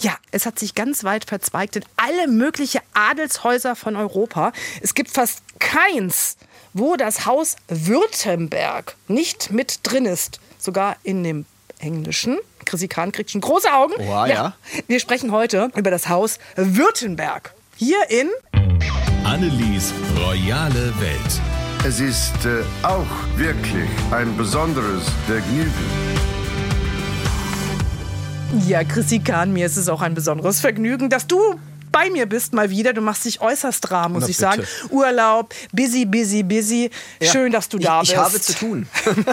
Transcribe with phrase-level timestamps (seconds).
[0.00, 4.52] Ja, es hat sich ganz weit verzweigt in alle möglichen Adelshäuser von Europa.
[4.80, 6.36] Es gibt fast keins,
[6.72, 10.40] wo das Haus Württemberg nicht mit drin ist.
[10.58, 11.46] Sogar in dem
[11.78, 12.38] Englischen.
[12.64, 13.94] Chrissy Kahn kriegt schon große Augen.
[13.98, 14.54] Oha, ja.
[14.86, 17.52] Wir sprechen heute über das Haus Württemberg.
[17.76, 18.30] Hier in
[19.24, 21.40] Annelies royale Welt.
[21.84, 23.06] Es ist äh, auch
[23.36, 26.31] wirklich ein besonderes Vergnügen.
[28.60, 31.58] Ja, Chrissy Kahn, mir ist es auch ein besonderes Vergnügen, dass du
[31.90, 32.92] bei mir bist mal wieder.
[32.92, 34.62] Du machst dich äußerst rar, muss Na, ich sagen.
[34.62, 34.94] bitte.
[34.94, 36.90] Urlaub, busy, busy, busy.
[37.20, 37.30] Ja.
[37.32, 38.12] Schön, dass du da ich, bist.
[38.12, 38.88] Ich habe zu tun.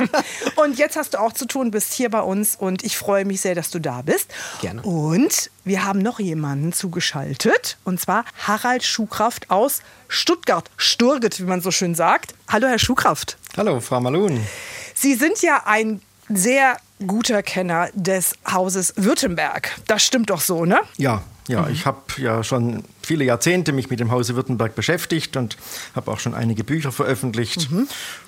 [0.55, 3.41] und jetzt hast du auch zu tun, bist hier bei uns und ich freue mich
[3.41, 4.31] sehr, dass du da bist.
[4.61, 4.81] Gerne.
[4.83, 10.69] Und wir haben noch jemanden zugeschaltet und zwar Harald Schuhkraft aus Stuttgart.
[10.77, 12.35] Sturget, wie man so schön sagt.
[12.47, 13.38] Hallo, Herr Schuhkraft.
[13.57, 14.45] Hallo, Frau Malun.
[14.93, 19.71] Sie sind ja ein sehr guter Kenner des Hauses Württemberg.
[19.88, 20.80] Das stimmt doch so, ne?
[20.98, 25.58] Ja, ja, ich habe ja schon viele Jahrzehnte mich mit dem Hause Württemberg beschäftigt und
[25.95, 27.69] habe auch schon einige Bücher veröffentlicht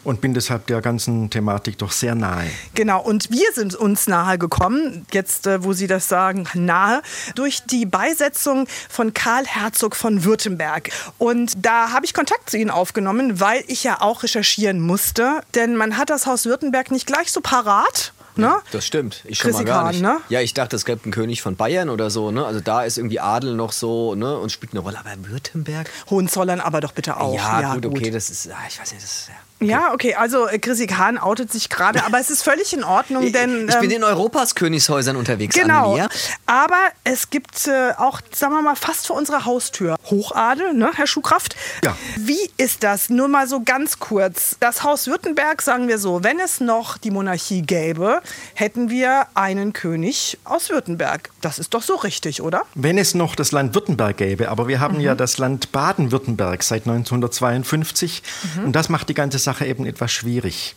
[0.03, 2.49] und bin deshalb der ganzen Thematik doch sehr nahe.
[2.73, 7.03] Genau, und wir sind uns nahe gekommen, jetzt äh, wo Sie das sagen, nahe,
[7.35, 10.89] durch die Beisetzung von Karl Herzog von Württemberg.
[11.19, 15.75] Und da habe ich Kontakt zu Ihnen aufgenommen, weil ich ja auch recherchieren musste, denn
[15.75, 18.13] man hat das Haus Württemberg nicht gleich so parat.
[18.35, 18.53] Ne?
[18.71, 19.23] Das stimmt.
[19.25, 20.01] Ich schon mal gar nicht.
[20.01, 20.19] ne?
[20.29, 22.31] Ja, ich dachte, es gäbe einen König von Bayern oder so.
[22.31, 22.45] Ne?
[22.45, 24.37] Also da ist irgendwie Adel noch so ne?
[24.37, 24.99] und spielt eine Rolle.
[24.99, 25.89] Aber Württemberg?
[26.09, 27.35] Hohenzollern aber doch bitte auch.
[27.35, 29.35] ja, gut, okay, das ist, ah, ich weiß nicht, das ist, ja.
[29.61, 33.31] Ja, okay, also äh, Chrissy Kahn outet sich gerade, aber es ist völlig in Ordnung,
[33.33, 33.69] denn...
[33.69, 36.09] ich bin ähm, in Europas Königshäusern unterwegs, Genau, Annelie.
[36.47, 41.05] aber es gibt äh, auch, sagen wir mal, fast vor unserer Haustür Hochadel, ne, Herr
[41.07, 41.55] Schuhkraft?
[41.83, 41.95] Ja.
[42.17, 43.09] Wie ist das?
[43.09, 44.55] Nur mal so ganz kurz.
[44.59, 48.21] Das Haus Württemberg, sagen wir so, wenn es noch die Monarchie gäbe,
[48.55, 51.29] hätten wir einen König aus Württemberg.
[51.41, 52.63] Das ist doch so richtig, oder?
[52.73, 56.87] Wenn es noch das Land Württemberg gäbe, aber wir haben ja das Land Baden-Württemberg seit
[56.87, 58.23] 1952
[58.65, 60.75] und das macht die ganze Sache eben etwas schwierig.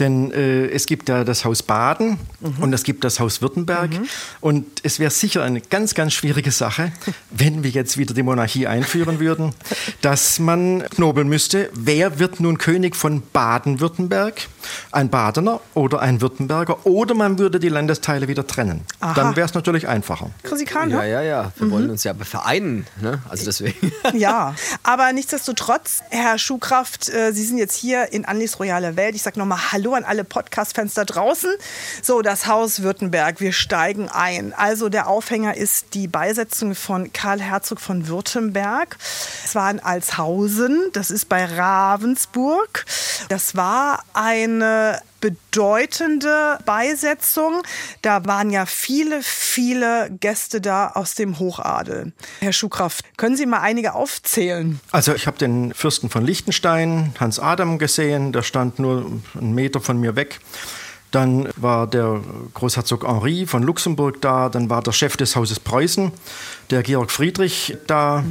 [0.00, 2.18] Denn äh, es gibt ja das Haus Baden
[2.60, 3.90] und es gibt das Haus Württemberg
[4.40, 6.90] und es wäre sicher eine ganz, ganz schwierige Sache,
[7.30, 9.52] wenn wir jetzt wieder die Monarchie einführen würden,
[10.00, 14.48] dass man knobeln müsste, wer wird nun König von Baden-Württemberg?
[14.90, 18.84] Ein Badener oder ein Württemberger oder man würde die Landesteile wieder trennen.
[19.00, 19.14] Aha.
[19.14, 20.30] Dann wäre es natürlich einfacher.
[20.68, 21.10] Kahn, Ja, ne?
[21.10, 21.52] ja, ja.
[21.56, 22.86] Wir wollen uns ja vereinen.
[23.00, 23.22] Ne?
[23.28, 23.92] Also deswegen.
[24.14, 29.14] Ja, aber nichtsdestotrotz, Herr Schuhkraft, äh, Sie sind jetzt hier in Anlis Royale Welt.
[29.14, 31.50] Ich sage nochmal Hallo an alle Podcast-Fans da draußen.
[32.02, 34.52] So, das Haus Württemberg, wir steigen ein.
[34.54, 38.96] Also der Aufhänger ist die Beisetzung von Karl Herzog von Württemberg.
[39.44, 42.84] Es war in Alshausen, das ist bei Ravensburg.
[43.28, 47.62] Das war eine bedeutende Beisetzung.
[48.02, 52.12] Da waren ja viele, viele Gäste da aus dem Hochadel.
[52.40, 54.80] Herr Schuhkraft, können Sie mal einige aufzählen?
[54.90, 58.32] Also ich habe den Fürsten von Liechtenstein, Hans Adam, gesehen.
[58.32, 60.40] Der stand nur einen Meter von mir weg.
[61.10, 62.20] Dann war der
[62.54, 64.48] Großherzog Henri von Luxemburg da.
[64.48, 66.12] Dann war der Chef des Hauses Preußen,
[66.70, 68.24] der Georg Friedrich, da.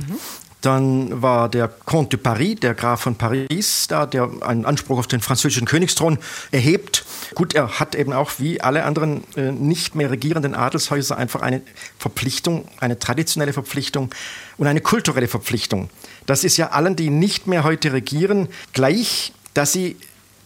[0.62, 5.08] Dann war der Comte de Paris, der Graf von Paris, da, der einen Anspruch auf
[5.08, 6.18] den französischen Königsthron
[6.52, 7.06] erhebt.
[7.36, 11.62] Gut, er hat eben auch wie alle anderen äh, nicht mehr regierenden Adelshäuser einfach eine
[12.00, 14.10] Verpflichtung, eine traditionelle Verpflichtung
[14.58, 15.90] und eine kulturelle Verpflichtung.
[16.26, 19.96] Das ist ja allen, die nicht mehr heute regieren, gleich, dass sie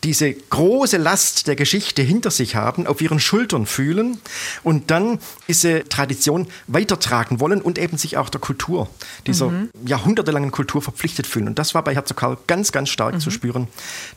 [0.03, 4.19] diese große Last der Geschichte hinter sich haben, auf ihren Schultern fühlen
[4.63, 8.89] und dann diese Tradition weitertragen wollen und eben sich auch der Kultur,
[9.27, 9.51] dieser
[9.85, 11.47] jahrhundertelangen Kultur verpflichtet fühlen.
[11.47, 13.67] Und das war bei Herzog Karl ganz, ganz stark zu spüren,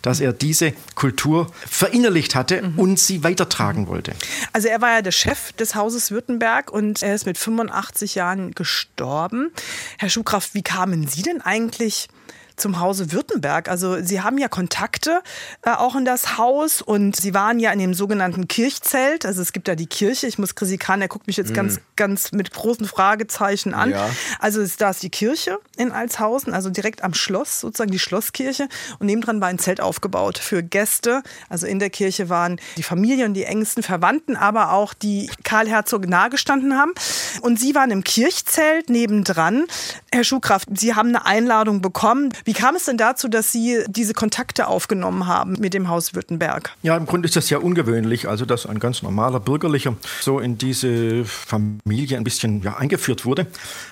[0.02, 4.14] dass er diese Kultur verinnerlicht hatte und sie weitertragen wollte.
[4.52, 8.52] Also er war ja der Chef des Hauses Württemberg und er ist mit 85 Jahren
[8.52, 9.50] gestorben.
[9.98, 12.08] Herr Schuhkraft, wie kamen Sie denn eigentlich
[12.56, 13.68] zum Hause Württemberg?
[13.68, 15.22] Also Sie haben ja Kontakte
[15.62, 19.26] äh, auch in das Haus und Sie waren ja in dem sogenannten Kirchzelt.
[19.26, 20.26] Also es gibt ja die Kirche.
[20.26, 23.90] Ich muss Chrissy Kahn, der guckt mich jetzt ganz, ganz mit großen Fragezeichen an.
[23.90, 24.08] Ja.
[24.38, 28.68] Also ist, da ist die Kirche in Alshausen, also direkt am Schloss, sozusagen die Schlosskirche.
[28.98, 31.22] Und nebendran war ein Zelt aufgebaut für Gäste.
[31.48, 35.68] Also in der Kirche waren die Familie und die engsten Verwandten, aber auch die Karl
[35.68, 36.92] Herzog nahegestanden haben.
[37.40, 39.64] Und Sie waren im Kirchzelt nebendran.
[40.12, 42.30] Herr Schuhkraft, Sie haben eine Einladung bekommen.
[42.44, 46.72] Wie kam es denn dazu, dass Sie diese Kontakte aufgenommen haben mit dem Haus Württemberg?
[46.82, 50.58] Ja, im Grunde ist das ja ungewöhnlich, also dass ein ganz normaler Bürgerlicher so in
[50.58, 53.46] diese Familie ein bisschen ja, eingeführt wurde.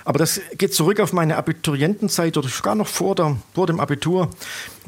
[0.04, 4.28] Aber das geht zurück auf meine Abiturientenzeit oder sogar noch vor, der, vor dem Abitur.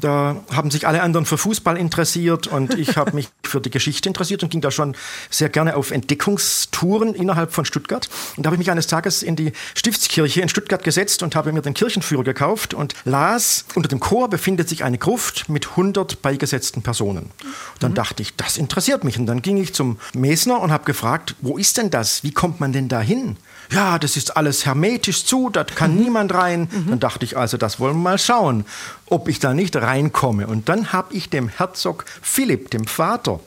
[0.01, 4.09] Da haben sich alle anderen für Fußball interessiert und ich habe mich für die Geschichte
[4.09, 4.95] interessiert und ging da schon
[5.29, 8.09] sehr gerne auf Entdeckungstouren innerhalb von Stuttgart.
[8.35, 11.51] Und da habe ich mich eines Tages in die Stiftskirche in Stuttgart gesetzt und habe
[11.53, 16.21] mir den Kirchenführer gekauft und las, unter dem Chor befindet sich eine Gruft mit 100
[16.21, 17.31] beigesetzten Personen.
[17.79, 17.95] Dann mhm.
[17.95, 19.17] dachte ich, das interessiert mich.
[19.17, 22.23] Und dann ging ich zum Mesner und habe gefragt, wo ist denn das?
[22.23, 23.37] Wie kommt man denn da hin?
[23.71, 26.01] Ja, das ist alles hermetisch zu, da kann mhm.
[26.01, 26.69] niemand rein.
[26.71, 26.89] Mhm.
[26.89, 28.65] Dann dachte ich also, das wollen wir mal schauen,
[29.07, 30.47] ob ich da nicht reinkomme.
[30.47, 33.39] Und dann habe ich dem Herzog Philipp, dem Vater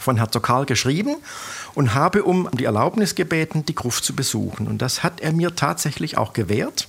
[0.00, 1.16] von Herzog Karl, geschrieben
[1.74, 4.66] und habe um die Erlaubnis gebeten, die Gruft zu besuchen.
[4.66, 6.88] Und das hat er mir tatsächlich auch gewährt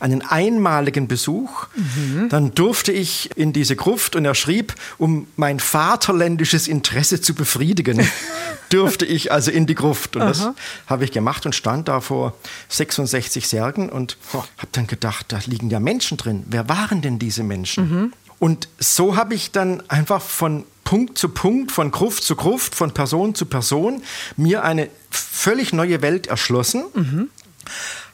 [0.00, 1.66] einen einmaligen Besuch.
[1.74, 2.28] Mhm.
[2.28, 7.98] Dann durfte ich in diese Gruft und er schrieb, um mein vaterländisches Interesse zu befriedigen,
[8.70, 10.16] durfte ich also in die Gruft.
[10.16, 10.28] Und Aha.
[10.28, 10.48] das
[10.86, 12.34] habe ich gemacht und stand da vor
[12.68, 16.44] 66 Särgen und habe dann gedacht, da liegen ja Menschen drin.
[16.48, 17.90] Wer waren denn diese Menschen?
[17.90, 18.12] Mhm.
[18.38, 22.92] Und so habe ich dann einfach von Punkt zu Punkt, von Gruft zu Gruft, von
[22.92, 24.02] Person zu Person
[24.36, 26.84] mir eine völlig neue Welt erschlossen.
[26.94, 27.30] Mhm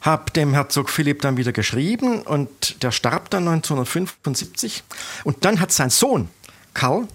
[0.02, 4.82] habe dem Herzog Philipp dann wieder geschrieben und der starb dann 1975.
[5.25, 6.28] Und dann hat sein Sohn
[6.75, 7.06] Karl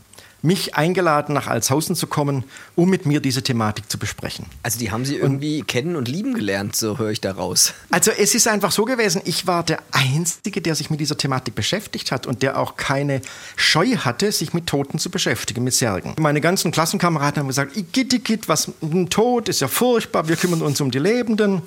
[0.48, 2.46] mich eingeladen, nach Alshausen zu kommen,
[2.76, 4.46] um mit mir diese Thematik zu besprechen.
[4.64, 7.74] Also die haben Sie irgendwie und, kennen und lieben gelernt, so höre ich daraus.
[7.90, 11.56] Also es ist einfach so gewesen, ich war der Einzige, der sich mit dieser Thematik
[11.56, 13.22] beschäftigt hat und der auch keine
[13.56, 16.14] Scheu hatte, sich mit Toten zu beschäftigen, mit Särgen.
[16.20, 20.80] Meine ganzen Klassenkameraden haben gesagt, Igitt, was ein Tod ist ja furchtbar, wir kümmern uns
[20.80, 21.64] um die Lebenden.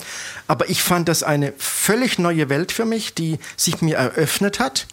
[0.47, 4.87] Aber ich fand das eine völlig neue Welt für mich, die sich mir eröffnet hat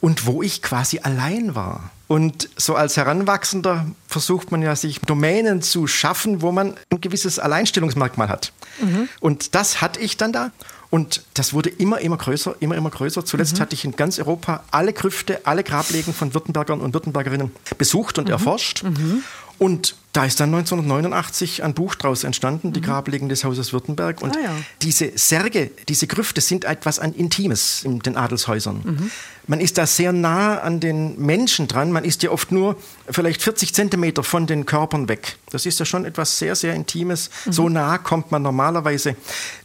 [0.00, 1.90] und wo ich quasi allein war.
[2.08, 7.38] Und so als Heranwachsender versucht man ja, sich Domänen zu schaffen, wo man ein gewisses
[7.38, 8.52] Alleinstellungsmerkmal hat.
[8.80, 9.08] Mhm.
[9.20, 10.50] Und das hatte ich dann da.
[10.90, 13.24] Und das wurde immer, immer größer, immer, immer größer.
[13.24, 13.60] Zuletzt mhm.
[13.60, 18.24] hatte ich in ganz Europa alle Grüfte, alle Grablegen von Württembergern und Württembergerinnen besucht und
[18.24, 18.32] mhm.
[18.32, 18.82] erforscht.
[18.82, 19.22] Mhm.
[19.58, 22.84] Und da ist dann 1989 ein Buch daraus entstanden, die mhm.
[22.84, 24.22] Grablegen des Hauses Württemberg.
[24.22, 24.56] Und ah, ja.
[24.82, 28.80] diese Särge, diese Grüfte sind etwas ein Intimes in den Adelshäusern.
[28.82, 29.10] Mhm.
[29.46, 31.92] Man ist da sehr nah an den Menschen dran.
[31.92, 32.76] Man ist ja oft nur
[33.08, 35.36] vielleicht 40 Zentimeter von den Körpern weg.
[35.50, 37.30] Das ist ja schon etwas sehr, sehr Intimes.
[37.44, 37.52] Mhm.
[37.52, 39.14] So nah kommt man normalerweise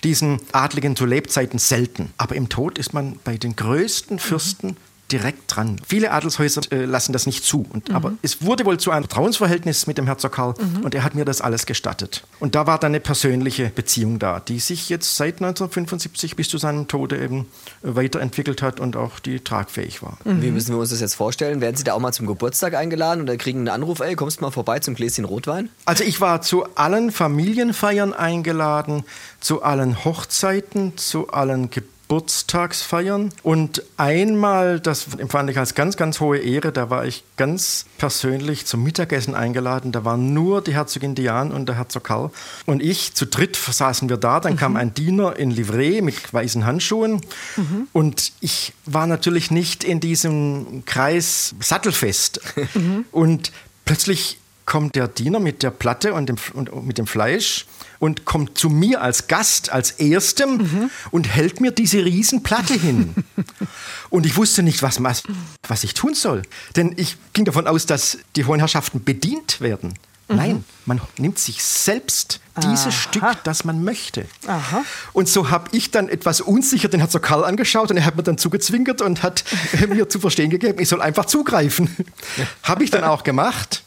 [0.03, 2.13] diesen Adligen zu Lebzeiten selten.
[2.17, 4.77] Aber im Tod ist man bei den größten Fürsten
[5.11, 5.79] direkt dran.
[5.87, 7.65] Viele Adelshäuser äh, lassen das nicht zu.
[7.69, 7.95] Und, mhm.
[7.95, 10.83] Aber es wurde wohl zu einem Vertrauensverhältnis mit dem Herzog Karl mhm.
[10.83, 12.23] und er hat mir das alles gestattet.
[12.39, 16.57] Und da war dann eine persönliche Beziehung da, die sich jetzt seit 1975 bis zu
[16.57, 17.41] seinem Tode eben
[17.83, 20.17] äh, weiterentwickelt hat und auch die tragfähig war.
[20.23, 20.41] Mhm.
[20.41, 21.61] Wie müssen wir uns das jetzt vorstellen?
[21.61, 24.41] Werden Sie da auch mal zum Geburtstag eingeladen oder kriegen einen Anruf, ey, kommst du
[24.43, 25.69] mal vorbei zum Gläschen Rotwein?
[25.85, 29.03] Also ich war zu allen Familienfeiern eingeladen,
[29.39, 31.94] zu allen Hochzeiten, zu allen Geburtstagen.
[32.07, 33.31] Geburtstagsfeiern.
[33.41, 38.65] Und einmal, das empfand ich als ganz, ganz hohe Ehre, da war ich ganz persönlich
[38.65, 39.91] zum Mittagessen eingeladen.
[39.91, 42.31] Da waren nur die Herzogin Diane und der Herzog Karl.
[42.65, 44.39] Und ich, zu dritt saßen wir da.
[44.39, 44.57] Dann mhm.
[44.57, 47.21] kam ein Diener in Livree mit weißen Handschuhen.
[47.55, 47.87] Mhm.
[47.91, 52.41] Und ich war natürlich nicht in diesem Kreis sattelfest.
[52.75, 53.05] Mhm.
[53.11, 53.51] Und
[53.85, 57.65] plötzlich kommt der Diener mit der Platte und, dem, und mit dem Fleisch
[57.99, 60.89] und kommt zu mir als Gast, als Erstem mhm.
[61.11, 63.15] und hält mir diese Riesenplatte hin.
[64.09, 65.01] und ich wusste nicht, was,
[65.67, 66.43] was ich tun soll.
[66.75, 69.93] Denn ich ging davon aus, dass die hohen Herrschaften bedient werden.
[70.27, 70.35] Mhm.
[70.35, 72.91] Nein, man nimmt sich selbst dieses Aha.
[72.91, 74.25] Stück, das man möchte.
[74.47, 74.83] Aha.
[75.13, 78.23] Und so habe ich dann etwas unsicher den Herzog Karl angeschaut und er hat mir
[78.23, 79.43] dann zugezwinkert und hat
[79.87, 81.89] mir zu verstehen gegeben, ich soll einfach zugreifen.
[82.37, 82.45] Ja.
[82.63, 83.83] habe ich dann auch gemacht.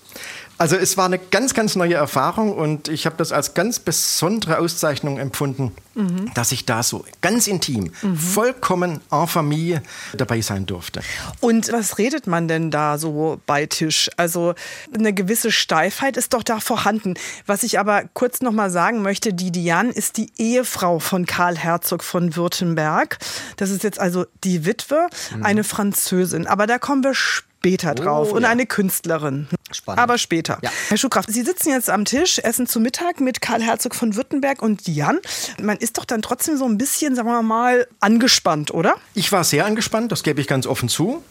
[0.59, 4.59] Also es war eine ganz, ganz neue Erfahrung und ich habe das als ganz besondere
[4.59, 6.33] Auszeichnung empfunden, mhm.
[6.35, 8.17] dass ich da so ganz intim, mhm.
[8.17, 9.83] vollkommen en Familie
[10.17, 11.01] dabei sein durfte.
[11.41, 14.11] Und was redet man denn da so bei Tisch?
[14.17, 14.55] Also
[14.93, 17.15] eine gewisse Steifheit ist doch da vorhanden.
[17.47, 21.57] Was ich aber kurz noch mal sagen möchte, die Diane ist die Ehefrau von Karl
[21.57, 23.19] Herzog von Württemberg.
[23.57, 25.45] Das ist jetzt also die Witwe, mhm.
[25.45, 26.49] eine Französin.
[26.49, 28.29] Aber da kommen wir später später drauf.
[28.31, 28.49] Oh, und ja.
[28.49, 29.49] eine Künstlerin.
[29.73, 30.01] Spannend.
[30.01, 30.59] Aber später.
[30.63, 30.71] Ja.
[30.89, 34.63] Herr Schuhkraft, Sie sitzen jetzt am Tisch, essen zu Mittag mit Karl Herzog von Württemberg
[34.63, 35.19] und Jan.
[35.61, 38.95] Man ist doch dann trotzdem so ein bisschen, sagen wir mal, angespannt, oder?
[39.15, 41.23] Ich war sehr angespannt, das gebe ich ganz offen zu.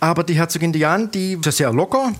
[0.00, 2.12] Aber die Herzogin Diane, die war sehr locker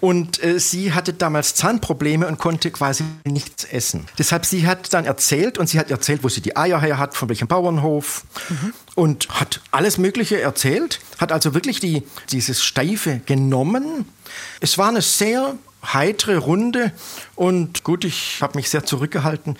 [0.00, 4.06] und äh, sie hatte damals Zahnprobleme und konnte quasi nichts essen.
[4.18, 7.14] Deshalb sie hat dann erzählt und sie hat erzählt, wo sie die Eier her hat,
[7.14, 8.74] von welchem Bauernhof mhm.
[8.94, 11.00] und hat alles Mögliche erzählt.
[11.18, 14.06] Hat also wirklich die, dieses Steife genommen.
[14.60, 16.92] Es war eine sehr heitere Runde
[17.36, 19.56] und gut, ich habe mich sehr zurückgehalten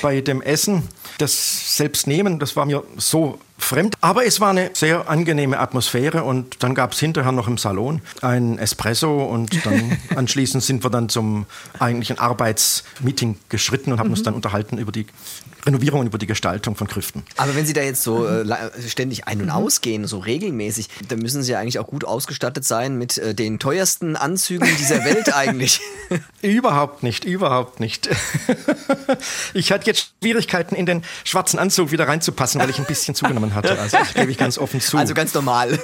[0.00, 0.88] bei dem Essen.
[1.22, 3.94] Das Selbstnehmen, das war mir so fremd.
[4.00, 8.00] Aber es war eine sehr angenehme Atmosphäre und dann gab es hinterher noch im Salon
[8.22, 11.46] ein Espresso und dann anschließend sind wir dann zum
[11.78, 15.06] eigentlichen Arbeitsmeeting geschritten und haben uns dann unterhalten über die
[15.64, 17.22] Renovierung und über die Gestaltung von Grüften.
[17.36, 18.44] Aber wenn Sie da jetzt so äh,
[18.88, 22.98] ständig ein- und ausgehen, so regelmäßig, dann müssen Sie ja eigentlich auch gut ausgestattet sein
[22.98, 25.80] mit äh, den teuersten Anzügen dieser Welt eigentlich.
[26.42, 28.08] Überhaupt nicht, überhaupt nicht.
[29.54, 33.54] Ich hatte jetzt Schwierigkeiten, in den schwarzen Anzug wieder reinzupassen, weil ich ein bisschen zugenommen
[33.54, 33.78] hatte.
[33.78, 34.96] Also das gebe ich ganz offen zu.
[34.96, 35.78] Also ganz normal.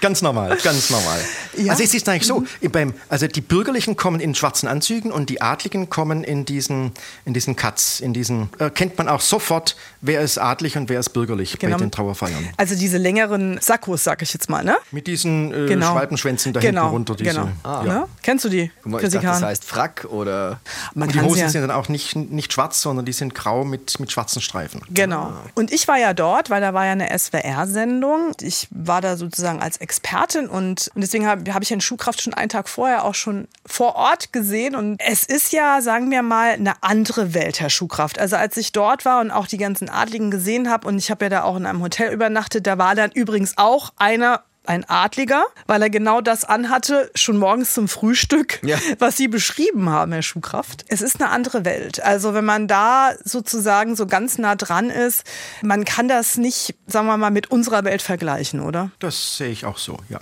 [0.00, 1.20] Ganz normal, ganz normal.
[1.56, 1.72] Ja.
[1.72, 5.40] Also es ist eigentlich so, beim, also die Bürgerlichen kommen in schwarzen Anzügen und die
[5.40, 6.92] Adligen kommen in diesen,
[7.24, 11.00] in diesen Cuts, in diesen, äh, kennt man auch sofort, wer ist adlig und wer
[11.00, 11.76] ist bürgerlich Genau.
[11.76, 12.48] bei den Trauerfeiern.
[12.56, 14.76] Also diese längeren Sakkos, sag ich jetzt mal, ne?
[14.90, 15.92] Mit diesen äh, Genau.
[15.92, 17.14] Schwalbenschwänzen da genau, hinten runter.
[17.16, 17.48] Diese, genau.
[17.62, 17.82] Ah.
[17.82, 18.06] Ne?
[18.22, 18.70] Kennst du die?
[18.84, 20.60] Mal, ich dachte, das heißt Frack oder.
[20.94, 23.64] Man Und die Hosen ja- sind dann auch nicht, nicht schwarz, sondern die sind grau
[23.64, 24.82] mit, mit schwarzen Streifen.
[24.90, 25.32] Genau.
[25.54, 28.32] Und ich war ja dort, weil da war ja eine SWR-Sendung.
[28.40, 32.34] Ich war da sozusagen als Expertin und, und deswegen habe hab ich Herrn Schuhkraft schon
[32.34, 34.74] einen Tag vorher auch schon vor Ort gesehen.
[34.74, 38.18] Und es ist ja, sagen wir mal, eine andere Welt, Herr Schuhkraft.
[38.18, 41.24] Also als ich dort war und auch die ganzen Adligen gesehen habe und ich habe
[41.26, 45.44] ja da auch in einem Hotel übernachtet, da war dann übrigens auch einer ein Adliger,
[45.66, 48.76] weil er genau das anhatte, schon morgens zum Frühstück, Ja.
[48.98, 50.84] was Sie beschrieben haben, Herr Schuhkraft.
[50.88, 52.02] Es ist eine andere Welt.
[52.04, 55.24] Also wenn man da sozusagen so ganz nah dran ist,
[55.62, 58.90] man kann das nicht, sagen wir mal, mit unserer Welt vergleichen, oder?
[58.98, 60.18] Das sehe ich auch so, ja.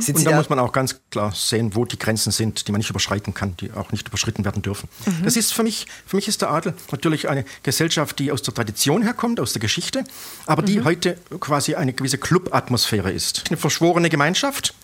[0.00, 2.72] Sind Und da da- muss man auch ganz klar sehen, wo die Grenzen sind, die
[2.72, 4.88] man nicht überschreiten kann, die auch nicht überschritten werden dürfen.
[5.24, 8.54] Das ist für mich, für mich ist der Adel natürlich eine Gesellschaft, die aus der
[8.54, 10.04] Tradition herkommt, aus der Geschichte,
[10.46, 13.44] aber die heute quasi eine gewisse Club-Atmosphäre ist.
[13.48, 14.74] Eine verschworene Gemeinschaft,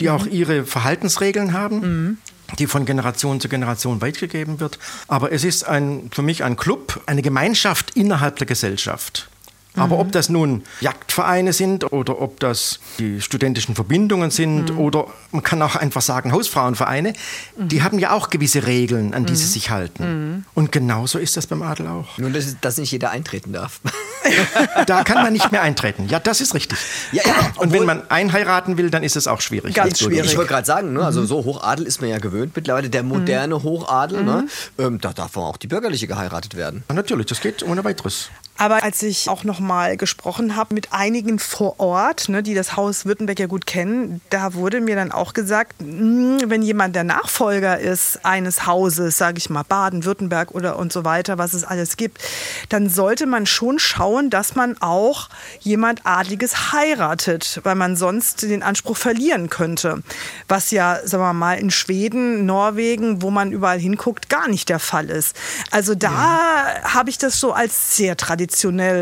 [0.00, 2.18] die auch ihre Verhaltensregeln haben.
[2.60, 4.78] die von Generation zu Generation weitergegeben wird.
[5.08, 9.28] Aber es ist ein, für mich ein Club, eine Gemeinschaft innerhalb der Gesellschaft.
[9.76, 15.42] Aber ob das nun Jagdvereine sind oder ob das die studentischen Verbindungen sind oder man
[15.42, 17.12] kann auch einfach sagen Hausfrauenvereine,
[17.56, 20.44] die haben ja auch gewisse Regeln, an die sie sich halten.
[20.54, 22.18] Und genauso ist das beim Adel auch.
[22.18, 23.80] Nur, dass, dass nicht jeder eintreten darf.
[24.86, 26.08] Da kann man nicht mehr eintreten.
[26.08, 26.76] Ja, das ist richtig.
[27.12, 29.74] Ja, ja, Und wenn man einheiraten will, dann ist es auch schwierig.
[29.74, 30.32] Ganz schwierig.
[30.32, 31.04] Ich wollte gerade sagen, ne, Mhm.
[31.06, 32.90] also so Hochadel ist man ja gewöhnt mittlerweile.
[32.90, 34.46] Der moderne Hochadel, ne,
[34.78, 36.82] ähm, da darf auch die bürgerliche geheiratet werden.
[36.88, 38.30] Ja, natürlich, das geht ohne weiteres.
[38.58, 42.76] Aber als ich auch noch mal gesprochen habe mit einigen vor Ort, ne, die das
[42.76, 47.04] Haus Württemberg ja gut kennen, da wurde mir dann auch gesagt, mh, wenn jemand der
[47.04, 51.96] Nachfolger ist eines Hauses, sage ich mal Baden-Württemberg oder und so weiter, was es alles
[51.96, 52.22] gibt,
[52.70, 55.28] dann sollte man schon schauen, dass man auch
[55.60, 60.02] jemand Adliges heiratet, weil man sonst den Anspruch verlieren könnte.
[60.48, 64.78] Was ja, sagen wir mal, in Schweden, Norwegen, wo man überall hinguckt, gar nicht der
[64.78, 65.36] Fall ist.
[65.70, 68.45] Also da habe ich das so als sehr traditionell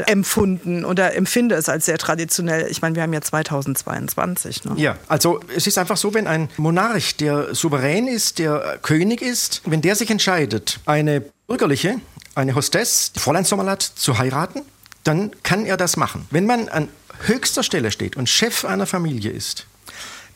[0.06, 2.68] empfunden oder empfinde es als sehr traditionell.
[2.70, 4.64] Ich meine, wir haben ja 2022.
[4.64, 4.74] Ne?
[4.76, 9.62] Ja, also es ist einfach so, wenn ein Monarch, der souverän ist, der König ist,
[9.64, 12.00] wenn der sich entscheidet, eine bürgerliche,
[12.34, 14.62] eine Hostess, die Fräulein Sommerlatt, zu heiraten,
[15.04, 16.26] dann kann er das machen.
[16.30, 16.88] Wenn man an
[17.26, 19.66] höchster Stelle steht und Chef einer Familie ist,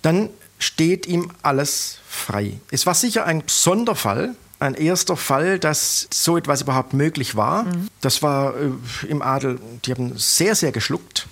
[0.02, 2.60] dann steht ihm alles frei.
[2.70, 7.66] Es war sicher ein Sonderfall, ein erster Fall, dass so etwas überhaupt möglich war.
[8.00, 11.26] Das war äh, im Adel, die haben sehr, sehr geschluckt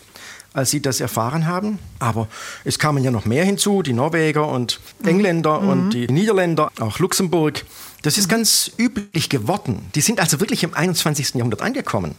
[0.57, 1.79] als sie das erfahren haben.
[1.99, 2.29] Aber
[2.65, 7.67] es kamen ja noch mehr hinzu, die Norweger und Engländer und die Niederländer, auch Luxemburg.
[8.01, 9.85] Das ist ganz üblich geworden.
[9.95, 11.35] Die sind also wirklich im 21.
[11.35, 12.15] Jahrhundert angekommen.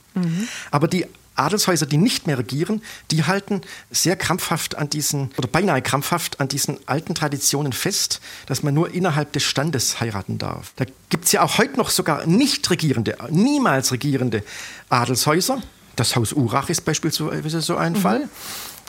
[0.69, 5.81] Aber die Adelshäuser, die nicht mehr regieren, die halten sehr krampfhaft an diesen, oder beinahe
[5.81, 10.73] krampfhaft an diesen alten Traditionen fest, dass man nur innerhalb des Standes heiraten darf.
[10.75, 14.43] Da gibt es ja auch heute noch sogar nicht regierende, niemals regierende
[14.89, 15.61] Adelshäuser.
[15.95, 18.29] Das Haus Urach ist beispielsweise so ein Fall.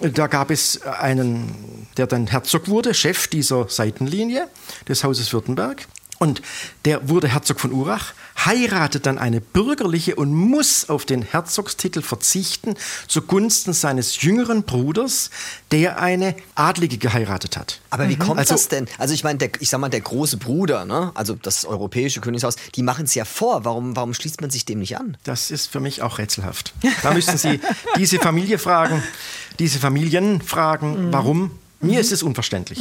[0.01, 4.49] Da gab es einen, der dann Herzog wurde, Chef dieser Seitenlinie
[4.87, 5.87] des Hauses Württemberg.
[6.19, 6.43] Und
[6.85, 8.13] der wurde Herzog von Urach,
[8.45, 12.75] heiratet dann eine bürgerliche und muss auf den Herzogstitel verzichten
[13.07, 15.31] zugunsten seines jüngeren Bruders,
[15.71, 17.81] der eine Adlige geheiratet hat.
[17.91, 18.87] Aber wie kommt Also- das denn?
[18.99, 22.57] Also ich meine, der, ich sag mal, der große Bruder, ne, also das europäische Königshaus,
[22.75, 23.65] die machen es ja vor.
[23.65, 25.17] Warum, warum schließt man sich dem nicht an?
[25.25, 26.75] Das ist für mich auch rätselhaft.
[27.03, 27.61] Da müssten Sie
[27.97, 29.03] diese Familie fragen,
[29.59, 32.81] diese Familien fragen, warum Mir ist es unverständlich.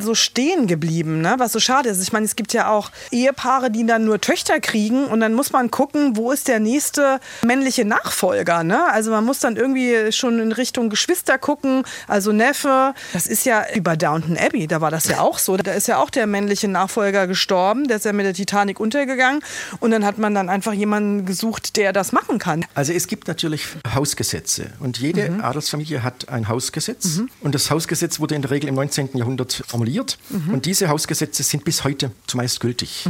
[0.00, 1.34] so stehen geblieben, ne?
[1.38, 2.02] was so schade ist.
[2.02, 5.52] Ich meine, es gibt ja auch Ehepaare, die dann nur Töchter kriegen und dann muss
[5.52, 8.64] man gucken, wo ist der nächste männliche Nachfolger.
[8.64, 8.90] Ne?
[8.90, 12.94] Also man muss dann irgendwie schon in Richtung Geschwister gucken, also Neffe.
[13.12, 15.56] Das ist ja über Downton Abbey, da war das ja auch so.
[15.56, 19.42] Da ist ja auch der männliche Nachfolger gestorben, der ist ja mit der Titanic untergegangen
[19.80, 22.64] und dann hat man dann einfach jemanden gesucht, der das machen kann.
[22.74, 25.40] Also es gibt natürlich Hausgesetze und jede Mhm.
[25.42, 29.10] Adelsfamilie hat ein Hausgesetz und das Hausgesetz wurde in der Regel im 19.
[29.14, 30.54] Jahrhundert formuliert Mhm.
[30.54, 33.06] und diese Hausgesetze sind bis heute zumeist gültig.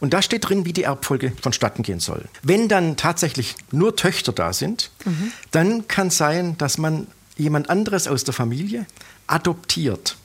[0.00, 2.24] Und da steht drin, wie die Erbfolge vonstatten gehen soll.
[2.42, 5.32] Wenn dann tatsächlich nur Töchter da sind, Mhm.
[5.50, 8.86] dann kann sein, dass man jemand anderes aus der Familie
[9.26, 10.16] adoptiert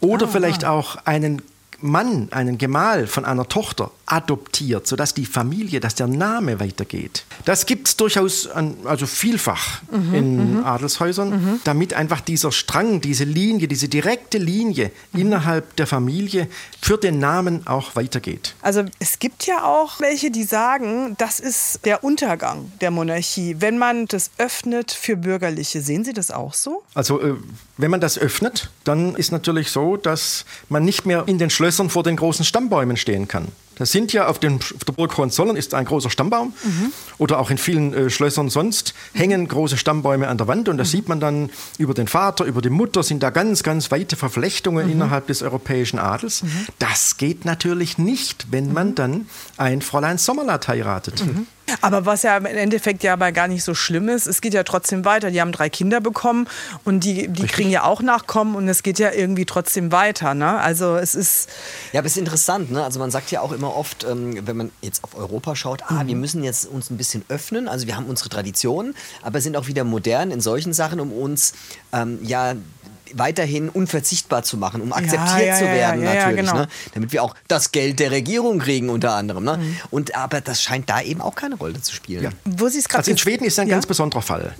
[0.00, 1.42] oder vielleicht auch einen
[1.80, 7.24] Mann, einen Gemahl von einer Tochter adoptiert, sodass die Familie, dass der Name weitergeht.
[7.44, 9.82] Das gibt es durchaus an, also vielfach
[10.12, 16.48] in Adelshäusern, damit einfach dieser Strang, diese Linie, diese direkte Linie innerhalb der Familie
[16.80, 18.54] für den Namen auch weitergeht.
[18.62, 23.78] Also es gibt ja auch welche, die sagen, das ist der Untergang der Monarchie, wenn
[23.78, 25.80] man das öffnet für Bürgerliche.
[25.80, 26.82] Sehen Sie das auch so?
[26.94, 27.34] Also äh,
[27.76, 31.90] wenn man das öffnet, dann ist natürlich so, dass man nicht mehr in den Schlössern
[31.90, 33.48] vor den großen Stammbäumen stehen kann.
[33.76, 36.52] Das sind ja auf, den, auf der Burg Hohenzollern ist ein großer Stammbaum.
[37.18, 40.68] Oder auch in vielen äh, Schlössern sonst hängen große Stammbäume an der Wand.
[40.68, 43.90] Und da sieht man dann über den Vater, über die Mutter sind da ganz, ganz
[43.90, 46.42] weite Verflechtungen innerhalb des europäischen Adels.
[46.78, 49.26] Das geht natürlich nicht, wenn man dann
[49.56, 51.22] ein Fräulein Sommerlath heiratet.
[51.80, 54.62] Aber was ja im Endeffekt ja aber gar nicht so schlimm ist, es geht ja
[54.64, 55.30] trotzdem weiter.
[55.30, 56.46] Die haben drei Kinder bekommen
[56.84, 60.34] und die, die kriegen ja auch Nachkommen und es geht ja irgendwie trotzdem weiter.
[60.34, 60.58] Ne?
[60.60, 61.48] Also es ist,
[61.92, 62.84] Ja, aber es ist interessant, ne?
[62.84, 66.04] Also man sagt ja auch immer oft, ähm, wenn man jetzt auf Europa schaut, ah,
[66.04, 66.08] Mhm.
[66.08, 67.68] wir müssen jetzt uns ein bisschen öffnen.
[67.68, 71.54] Also wir haben unsere Traditionen, aber sind auch wieder modern in solchen Sachen, um uns
[71.92, 72.54] ähm, ja
[73.18, 76.58] weiterhin unverzichtbar zu machen, um akzeptiert ja, zu ja, werden ja, ja, natürlich, genau.
[76.60, 76.68] ne?
[76.94, 79.44] damit wir auch das Geld der Regierung kriegen unter anderem.
[79.44, 79.58] Ne?
[79.90, 82.24] Und aber das scheint da eben auch keine Rolle zu spielen.
[82.24, 82.30] Ja.
[82.44, 83.74] wo Sie es gerade Also in Schweden ist ein ja?
[83.74, 84.54] ganz besonderer Fall.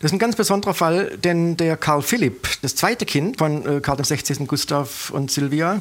[0.00, 3.80] Das ist ein ganz besonderer Fall, denn der Karl Philipp, das zweite Kind von äh,
[3.80, 4.46] Karl XVI.
[4.46, 5.80] Gustav und Silvia,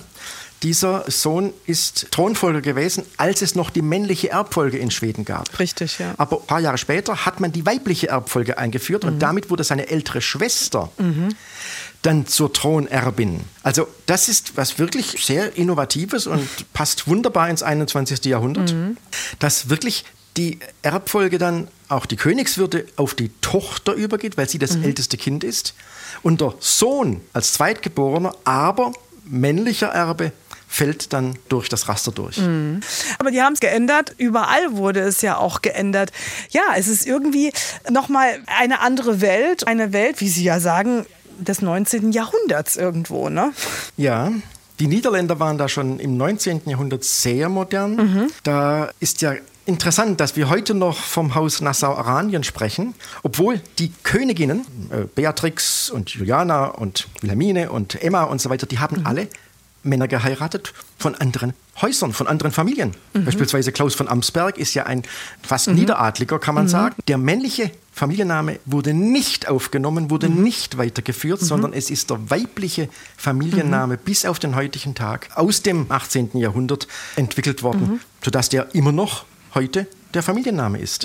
[0.64, 5.60] dieser Sohn ist Thronfolger gewesen, als es noch die männliche Erbfolge in Schweden gab.
[5.60, 6.14] Richtig, ja.
[6.18, 9.90] Aber ein paar Jahre später hat man die weibliche Erbfolge eingeführt und damit wurde seine
[9.90, 10.90] ältere Schwester
[12.02, 13.42] dann zur Thronerbin.
[13.62, 18.24] Also das ist was wirklich sehr Innovatives und passt wunderbar ins 21.
[18.26, 18.74] Jahrhundert,
[19.40, 20.06] dass wirklich
[20.38, 25.44] die Erbfolge dann auch die Königswürde auf die Tochter übergeht, weil sie das älteste Kind
[25.44, 25.76] ist
[26.24, 28.94] und der Sohn als Zweitgeborener, aber
[29.26, 30.32] männlicher Erbe
[30.74, 32.40] fällt dann durch das Raster durch.
[33.20, 34.16] Aber die haben es geändert.
[34.18, 36.12] Überall wurde es ja auch geändert.
[36.50, 37.54] Ja, es ist irgendwie
[37.92, 39.68] nochmal eine andere Welt.
[39.68, 41.06] Eine Welt, wie Sie ja sagen,
[41.38, 42.12] des 19.
[42.12, 43.30] Jahrhunderts irgendwo.
[43.30, 43.54] Ne?
[43.98, 44.32] Ja,
[44.80, 46.62] die Niederländer waren da schon im 19.
[46.66, 48.32] Jahrhundert sehr modern.
[48.42, 49.36] Da ist ja
[49.68, 56.10] interessant, dass wir heute noch vom Haus Nassau-Aranien sprechen, obwohl die Königinnen, äh, Beatrix und
[56.10, 59.28] Juliana und Wilhelmine und Emma und so weiter, die haben alle
[59.84, 62.92] Männer geheiratet von anderen Häusern, von anderen Familien.
[63.14, 65.04] Beispielsweise Klaus von Amsberg ist ja ein
[65.42, 66.96] fast Niederadliger, kann man sagen.
[67.08, 73.98] Der männliche Familienname wurde nicht aufgenommen, wurde nicht weitergeführt, sondern es ist der weibliche Familienname
[73.98, 76.32] bis auf den heutigen Tag aus dem 18.
[76.34, 81.04] Jahrhundert entwickelt worden, sodass der immer noch heute der Familienname ist.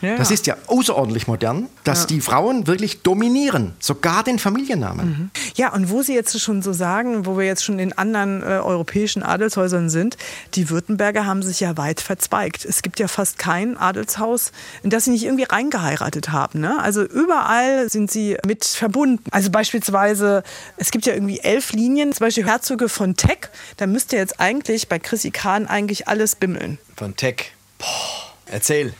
[0.00, 0.34] Ja, das ja.
[0.34, 5.30] ist ja außerordentlich modern, dass die Frauen wirklich dominieren, sogar den Familiennamen.
[5.54, 8.46] Ja, und wo Sie jetzt schon so sagen, wo wir jetzt schon in anderen äh,
[8.46, 10.16] europäischen Adelshäusern sind,
[10.54, 12.64] die Württemberger haben sich ja weit verzweigt.
[12.64, 16.60] Es gibt ja fast kein Adelshaus, in das sie nicht irgendwie reingeheiratet haben.
[16.60, 16.80] Ne?
[16.80, 19.24] Also überall sind sie mit verbunden.
[19.30, 20.42] Also beispielsweise,
[20.76, 24.88] es gibt ja irgendwie elf Linien, zum Beispiel Herzöge von Teck, da müsste jetzt eigentlich
[24.88, 26.78] bei Chrissy Kahn eigentlich alles bimmeln.
[26.96, 27.52] Von Tech.
[27.78, 28.94] Boah, erzähl.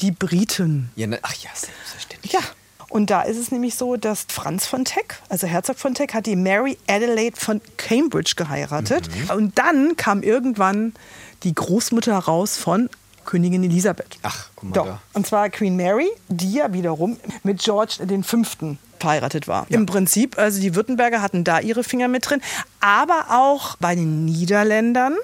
[0.00, 0.90] Die Briten.
[0.96, 2.32] Ja, ne, ach ja, selbstverständlich.
[2.32, 2.40] Ja.
[2.88, 6.26] Und da ist es nämlich so, dass Franz von Teck, also Herzog von Teck, hat
[6.26, 9.08] die Mary Adelaide von Cambridge geheiratet.
[9.34, 10.94] Und dann kam irgendwann
[11.42, 12.88] die Großmutter raus von
[13.24, 14.18] Königin Elisabeth.
[14.22, 14.86] Ach, guck mal Doch.
[14.86, 15.02] da.
[15.14, 18.76] Und zwar Queen Mary, die ja wiederum mit George V.
[18.98, 19.66] verheiratet war.
[19.68, 22.40] Im Prinzip, also die Württemberger hatten da ihre Finger mit drin,
[22.80, 25.16] aber auch bei den Niederländern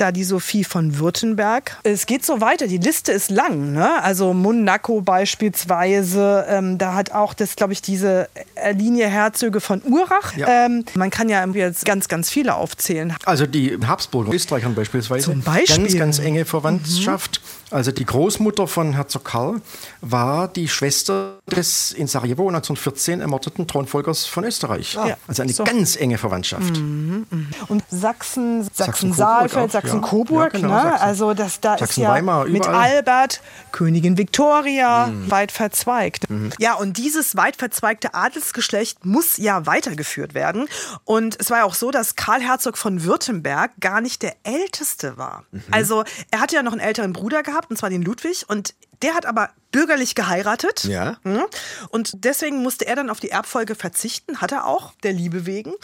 [0.00, 1.76] da die Sophie von Württemberg.
[1.82, 3.72] Es geht so weiter, die Liste ist lang.
[3.72, 4.02] Ne?
[4.02, 8.28] Also Monaco beispielsweise, ähm, da hat auch das, glaube ich, diese
[8.72, 10.36] Linie Herzöge von Urach.
[10.36, 10.66] Ja.
[10.66, 13.14] Ähm, man kann ja jetzt ganz, ganz viele aufzählen.
[13.24, 15.78] Also die Habsburger, Österreichern beispielsweise, Zum Beispiel.
[15.78, 15.82] Mhm.
[15.82, 17.40] ganz, ganz enge Verwandtschaft.
[17.70, 19.60] Also die Großmutter von Herzog Karl
[20.00, 24.94] war die Schwester des in Sarajevo 1914 ermordeten Thronfolgers von Österreich.
[24.94, 25.16] Ja.
[25.28, 25.64] Also eine So.
[25.64, 26.76] ganz enge Verwandtschaft.
[26.78, 29.80] Und Sachsen, Sachsen-Coburg Sachsen-Saalfeld, auch, ja.
[29.80, 30.82] Sachsen-Coburg, Ja, genau, ne?
[30.82, 31.04] Sachsen.
[31.06, 32.66] Also das da ist ja Sachsen-Weimar, mit.
[32.66, 33.40] Albert,
[33.72, 35.30] Königin Victoria, Mhm.
[35.30, 36.24] weit verzweigt.
[36.58, 40.66] Ja, und dieses weit verzweigte Adelsgeschlecht muss ja weitergeführt werden.
[41.04, 45.16] Und es war ja auch so, dass Karl Herzog von Württemberg gar nicht der Älteste
[45.18, 45.44] war.
[45.52, 45.62] Mhm.
[45.70, 48.44] Also er hatte ja noch einen älteren Bruder gehabt, und zwar den Ludwig.
[48.48, 50.82] Und der hat aber bürgerlich geheiratet.
[50.82, 51.16] Ja.
[51.22, 51.44] Mhm.
[51.90, 55.74] Und deswegen musste er dann auf die Erbfolge verzichten, hat er auch, der Liebe wegen.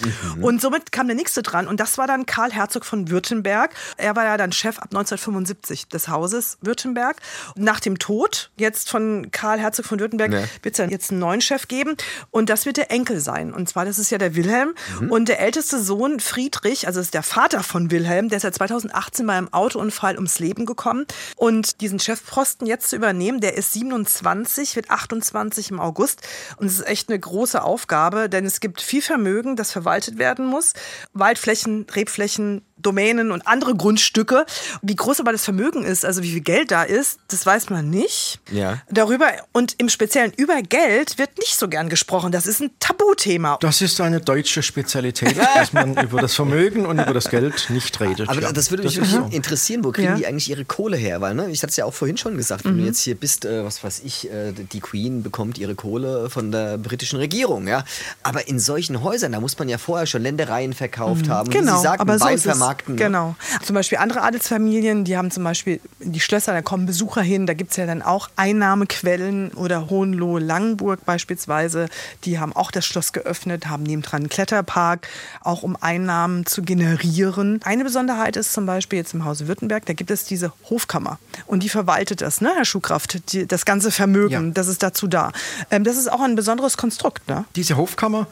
[0.41, 3.71] Und somit kam der nächste dran und das war dann Karl Herzog von Württemberg.
[3.97, 7.19] Er war ja dann Chef ab 1975 des Hauses Württemberg.
[7.55, 10.41] Nach dem Tod jetzt von Karl Herzog von Württemberg Ja.
[10.63, 11.97] wird es dann jetzt einen neuen Chef geben
[12.33, 13.55] und das wird der Enkel sein.
[13.55, 14.75] Und zwar, das ist ja der Wilhelm
[15.11, 19.25] und der älteste Sohn Friedrich, also ist der Vater von Wilhelm, der ist ja 2018
[19.29, 23.06] bei einem Autounfall ums Leben gekommen und diesen Chefposten jetzt zu übernehmen,
[23.41, 26.23] der ist 27, wird 28 im August
[26.57, 30.47] und es ist echt eine große Aufgabe, denn es gibt viel Vermögen, das verwaltet werden
[30.47, 30.75] muss.
[31.13, 34.45] Waldflächen, Rebflächen, Domänen und andere Grundstücke.
[34.83, 37.89] Wie groß aber das Vermögen ist, also wie viel Geld da ist, das weiß man
[37.91, 38.41] nicht.
[38.51, 38.83] Ja.
[38.91, 42.33] Darüber und im Speziellen über Geld wird nicht so gern gesprochen.
[42.33, 43.59] Das ist ein Tabuthema.
[43.61, 47.99] Das ist eine deutsche Spezialität, dass man über das Vermögen und über das Geld nicht
[48.01, 48.29] redet.
[48.29, 48.53] Aber ja.
[48.53, 49.37] das würde mich ist wirklich so.
[49.37, 50.15] interessieren, wo kriegen Ja.
[50.17, 51.21] die eigentlich ihre Kohle her?
[51.21, 53.45] Weil, ne, ich hatte es ja auch vorhin schon gesagt, wenn du jetzt hier bist,
[53.45, 57.85] äh, was weiß ich, äh, die Queen bekommt ihre Kohle von der britischen Regierung, ja.
[58.23, 61.49] Aber in solchen Häusern, da muss man ja vorher schon Ländereien verkauft haben.
[61.49, 62.27] Wie Genau, Sie sagten, aber so
[62.67, 62.95] Vermarkten.
[62.95, 63.01] ne?
[63.03, 63.37] Genau.
[63.63, 67.55] Zum Beispiel andere Adelsfamilien, die haben zum Beispiel die Schlösser, da kommen Besucher hin, da
[67.55, 71.89] gibt es ja dann auch Einnahmequellen oder Hohenlohe-Langenburg beispielsweise,
[72.25, 75.09] die haben auch das Schloss geöffnet, haben nebendran einen Kletterpark,
[75.43, 77.61] auch um Einnahmen zu generieren.
[77.65, 81.63] Eine Besonderheit ist zum Beispiel jetzt im Hause Württemberg, da gibt es diese Hofkammer und
[81.63, 84.51] die verwaltet das, ne, Herr Schuhkraft, die, das ganze Vermögen, Ja.
[84.53, 85.33] das ist dazu da.
[85.71, 87.45] Ähm, das ist auch ein besonderes Konstrukt, ne?
[87.55, 88.27] Diese Hofkammer,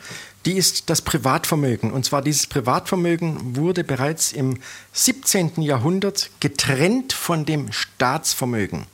[0.47, 1.93] die ist das Privatvermögen.
[1.93, 4.59] Und zwar dieses Privatvermögen wurde bereits im
[4.93, 5.63] 17.
[5.63, 8.87] Jahrhundert getrennt von dem Staatsvermögen.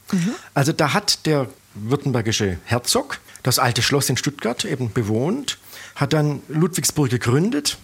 [0.55, 5.59] Also da hat der württembergische Herzog das alte Schloss in Stuttgart eben bewohnt,
[5.95, 7.79] hat dann Ludwigsburg gegründet.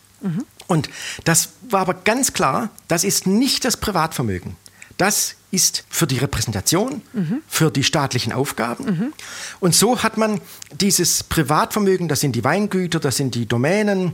[0.66, 0.90] Und
[1.24, 4.56] das war aber ganz klar, das ist nicht das Privatvermögen.
[4.96, 7.02] Das ist für die Repräsentation,
[7.48, 9.12] für die staatlichen Aufgaben.
[9.60, 10.40] Und so hat man
[10.72, 14.12] dieses Privatvermögen, das sind die Weingüter, das sind die Domänen,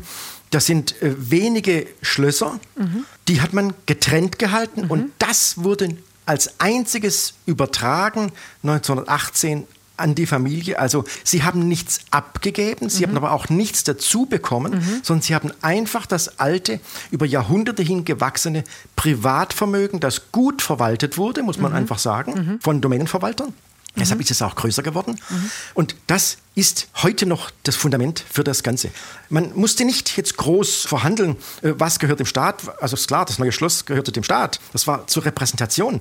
[0.50, 2.60] das sind äh, wenige Schlösser,
[3.28, 10.78] die hat man getrennt gehalten und das wurde als einziges übertragen 1918 an die Familie.
[10.78, 15.52] Also sie haben nichts abgegeben, sie haben aber auch nichts dazu bekommen, sondern sie haben
[15.62, 18.64] einfach das alte, über Jahrhunderte hin gewachsene
[18.96, 23.52] Privatvermögen, das gut verwaltet wurde, muss man einfach sagen, von Domänenverwaltern.
[23.94, 25.20] Deshalb ist es auch größer geworden.
[25.74, 28.90] Und das ist heute noch das Fundament für das Ganze.
[29.28, 32.62] Man musste nicht jetzt groß verhandeln, äh, was gehört dem Staat.
[32.80, 34.60] Also ist klar, das neue Schloss gehörte dem Staat.
[34.72, 36.00] Das war zur Repräsentation.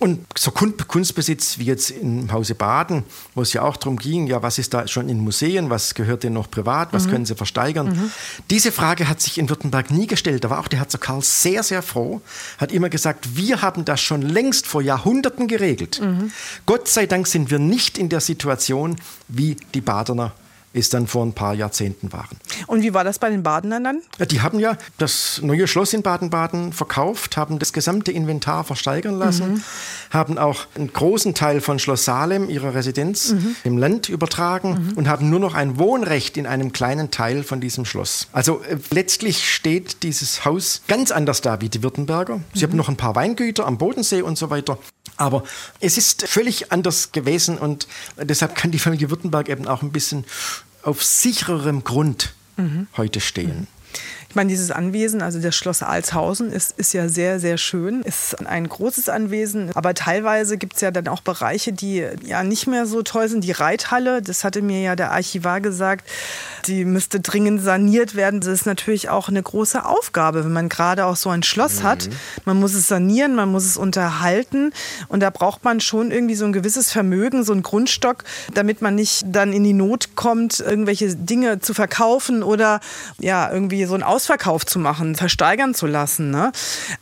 [0.00, 3.02] Und so Kun- Kunstbesitz wie jetzt im Hause Baden,
[3.34, 6.22] wo es ja auch darum ging, ja, was ist da schon in Museen, was gehört
[6.22, 8.12] denn noch privat, was können sie versteigern?
[8.48, 10.44] Diese Frage hat sich in Württemberg nie gestellt.
[10.44, 12.20] Da war auch der Herzog Karl sehr, sehr froh,
[12.58, 16.00] hat immer gesagt, wir haben das schon längst vor Jahrhunderten geregelt.
[16.64, 20.32] Gott sei Dank sind wir nicht in der Situation, wie die Badener
[20.72, 22.36] es dann vor ein paar Jahrzehnten waren.
[22.66, 24.02] Und wie war das bei den Badenern dann?
[24.18, 29.18] Ja, die haben ja das neue Schloss in Baden-Baden verkauft, haben das gesamte Inventar versteigern
[29.18, 29.64] lassen,
[30.10, 35.30] haben auch einen großen Teil von Schloss Salem, ihrer Residenz, dem Land übertragen und haben
[35.30, 38.28] nur noch ein Wohnrecht in einem kleinen Teil von diesem Schloss.
[38.32, 42.40] Also äh, letztlich steht dieses Haus ganz anders da wie die Württemberger.
[42.54, 44.78] Sie haben noch ein paar Weingüter am Bodensee und so weiter.
[45.18, 45.42] Aber
[45.80, 50.24] es ist völlig anders gewesen und deshalb kann die Familie Württemberg eben auch ein bisschen
[50.82, 52.32] auf sichererem Grund
[52.96, 53.68] heute stehen.
[54.28, 58.02] Ich meine, dieses Anwesen, also das Schloss Alshausen, ist, ist ja sehr, sehr schön.
[58.02, 62.66] Ist ein großes Anwesen, aber teilweise gibt es ja dann auch Bereiche, die ja nicht
[62.66, 63.42] mehr so toll sind.
[63.44, 66.06] Die Reithalle, das hatte mir ja der Archivar gesagt,
[66.68, 68.40] die müsste dringend saniert werden.
[68.40, 72.08] Das ist natürlich auch eine große Aufgabe, wenn man gerade auch so ein Schloss hat.
[72.44, 74.72] Man muss es sanieren, man muss es unterhalten
[75.08, 78.94] und da braucht man schon irgendwie so ein gewisses Vermögen, so ein Grundstock, damit man
[78.94, 82.80] nicht dann in die Not kommt, irgendwelche Dinge zu verkaufen oder
[83.18, 86.30] ja, irgendwie so einen Ausverkauf zu machen, versteigern zu lassen.
[86.30, 86.52] Ne?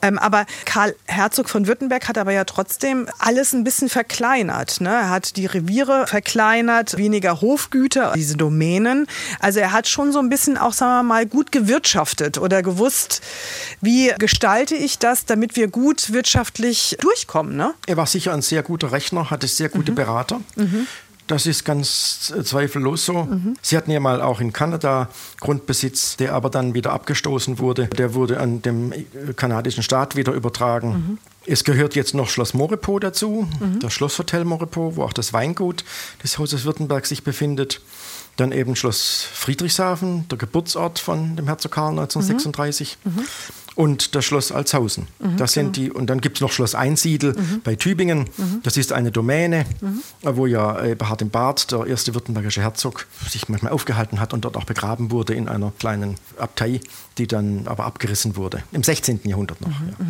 [0.02, 4.80] Ähm, aber Karl Herzog von Württemberg hat aber ja trotzdem alles ein bisschen verkleinert.
[4.80, 4.90] Ne?
[4.90, 9.06] Er hat die Reviere verkleinert, weniger Hofgüter, diese Domänen.
[9.40, 13.22] Also er hat schon so ein bisschen auch, sagen wir mal, gut gewirtschaftet oder gewusst,
[13.80, 17.56] wie gestalte ich das, damit wir gut wirtschaftlich durchkommen.
[17.56, 17.74] Ne?
[17.86, 20.40] Er war sicher ein sehr guter Rechner, hatte sehr gute Berater.
[21.26, 23.28] Das ist ganz äh, zweifellos so.
[23.60, 25.08] Sie hatten ja mal auch in Kanada
[25.40, 27.88] Grundbesitz, der aber dann wieder abgestoßen wurde.
[27.88, 31.18] Der wurde an dem äh, kanadischen Staat wieder übertragen.
[31.44, 33.48] Es gehört jetzt noch Schloss Moripoux dazu,
[33.80, 35.84] das Schlosshotel Moripoux, wo auch das Weingut
[36.22, 37.80] des Hauses Württemberg sich befindet.
[38.36, 42.98] Dann eben Schloss Friedrichshafen, der Geburtsort von dem Herzog Karl 1936.
[43.76, 45.06] Und das Schloss Altshausen.
[45.36, 48.24] Das sind die, und dann gibt es noch Schloss Einsiedel bei Tübingen.
[48.62, 49.66] Das ist eine Domäne,
[50.22, 54.56] wo ja Eberhard im Bad, der erste württembergische Herzog, sich manchmal aufgehalten hat und dort
[54.56, 56.80] auch begraben wurde in einer kleinen Abtei,
[57.18, 58.62] die dann aber abgerissen wurde.
[58.72, 59.20] Im 16.
[59.24, 59.68] Jahrhundert noch.
[59.68, 60.06] Ja.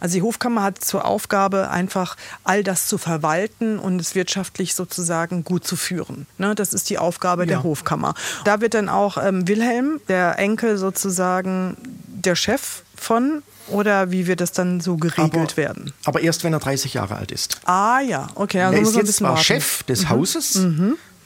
[0.00, 5.42] Also die Hofkammer hat zur Aufgabe, einfach all das zu verwalten und es wirtschaftlich sozusagen
[5.42, 6.26] gut zu führen.
[6.38, 7.62] Ne, das ist die Aufgabe der Ja.
[7.64, 8.14] Hofkammer.
[8.44, 11.76] Da wird dann auch ähm, Wilhelm, der Enkel sozusagen,
[12.06, 15.92] der Chef von oder wie wird das dann so geregelt werden?
[16.04, 17.60] aber erst wenn er 30 Jahre alt ist.
[17.64, 18.62] Ah ja, okay.
[18.62, 19.44] Also er ist jetzt zwar warten.
[19.44, 20.58] Chef des Hauses,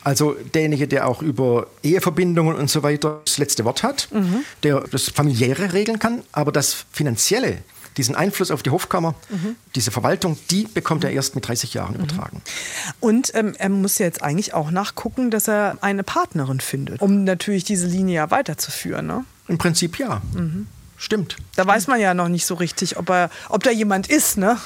[0.05, 4.09] also derjenige, der auch über Eheverbindungen und so weiter das letzte Wort hat,
[4.65, 7.59] der das familiäre regeln kann, aber das finanzielle,
[7.97, 9.15] diesen Einfluss auf die Hofkammer,
[9.75, 12.43] diese Verwaltung, die bekommt er erst mit 30 Jahren übertragen.
[13.01, 17.65] Und ähm, er muss jetzt eigentlich auch nachgucken, dass er eine Partnerin findet, um natürlich
[17.65, 19.07] diese Linie ja weiterzuführen.
[19.07, 19.25] Ne?
[19.47, 20.23] Im Prinzip ja.
[21.03, 21.37] Stimmt.
[21.57, 24.37] Da weiß man ja noch nicht so richtig, ob, er, ob da jemand ist.
[24.39, 24.57] Ne?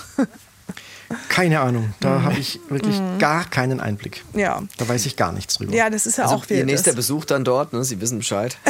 [1.30, 1.94] Keine Ahnung.
[2.00, 4.22] Da habe ich wirklich gar keinen Einblick.
[4.34, 4.60] Ja.
[4.76, 5.72] Da weiß ich gar nichts drüber.
[5.72, 6.66] Ja, das ist ja Also auch Ihr wild.
[6.66, 7.84] nächster Das- Besuch dann dort, ne?
[7.84, 8.58] Sie wissen Bescheid.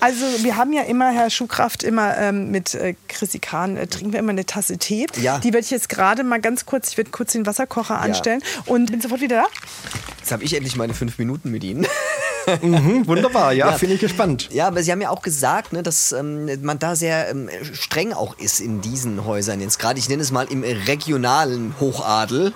[0.00, 4.12] Also wir haben ja immer, Herr Schuhkraft, immer ähm, mit äh, Chrissy Kahn äh, trinken
[4.12, 5.06] wir immer eine Tasse Tee.
[5.20, 5.38] Ja.
[5.38, 8.90] Die werde ich jetzt gerade mal ganz kurz, ich werde kurz den Wasserkocher anstellen und
[8.90, 9.46] bin sofort wieder da.
[10.18, 11.86] Jetzt habe ich endlich meine fünf Minuten mit Ihnen.
[12.62, 14.48] Mhm, wunderbar, ja, finde ich gespannt.
[14.52, 18.12] Ja, aber Sie haben ja auch gesagt, ne, dass ähm, man da sehr ähm, streng
[18.12, 19.60] auch ist in diesen Häusern.
[19.60, 22.52] Jetzt gerade, ich nenne es mal im regionalen Hochadel.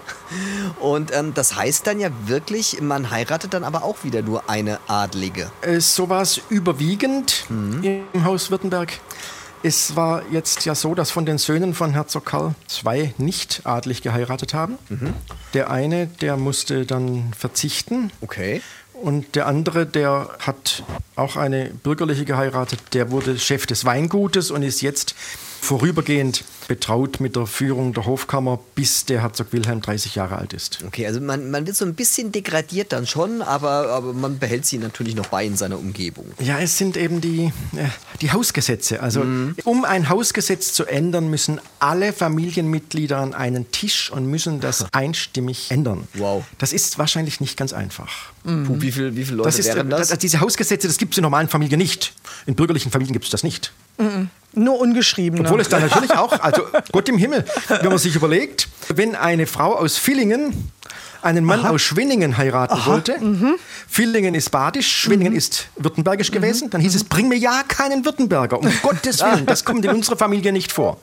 [0.81, 4.79] Und ähm, das heißt dann ja wirklich, man heiratet dann aber auch wieder nur eine
[4.89, 5.51] Adlige.
[5.63, 8.93] Äh, So war es überwiegend im Haus Württemberg.
[9.63, 14.03] Es war jetzt ja so, dass von den Söhnen von Herzog Karl zwei nicht adlig
[14.03, 14.79] geheiratet haben.
[15.53, 18.13] Der eine, der musste dann verzichten.
[18.21, 18.63] Okay.
[19.01, 20.83] Und der andere, der hat
[21.15, 25.15] auch eine bürgerliche geheiratet, der wurde Chef des Weingutes und ist jetzt
[25.61, 30.79] vorübergehend betraut mit der Führung der Hofkammer, bis der Herzog Wilhelm 30 Jahre alt ist.
[30.87, 34.67] Okay, also man, man wird so ein bisschen degradiert dann schon, aber, aber man behält
[34.67, 36.27] sie natürlich noch bei in seiner Umgebung.
[36.39, 37.87] Ja, es sind eben die, äh,
[38.21, 39.03] die Hausgesetze.
[39.03, 39.25] Also
[39.65, 45.71] um ein Hausgesetz zu ändern, müssen alle Familienmitglieder an einen Tisch und müssen das einstimmig
[45.71, 46.07] ändern.
[46.15, 46.45] Wow.
[46.59, 48.33] Das ist wahrscheinlich nicht ganz einfach.
[48.45, 50.09] Puh, wie, viel, wie viele Leute Das ist, wären das?
[50.09, 52.13] das- diese Hausgesetze, das gibt es in normalen Familien nicht.
[52.47, 53.73] In bürgerlichen Familien gibt es das nicht.
[54.59, 55.41] Nur ungeschrieben.
[55.41, 59.47] Obwohl es da natürlich auch, also Gott im Himmel, wenn man sich überlegt, wenn eine
[59.47, 60.71] Frau aus Villingen
[61.21, 63.57] einen Mann aus Schwenningen heiraten wollte, Mhm.
[63.89, 68.59] Villingen ist badisch, Schwenningen ist württembergisch gewesen, dann hieß es, bring mir ja keinen Württemberger,
[68.59, 70.99] um Gottes Willen, das kommt in unserer Familie nicht vor.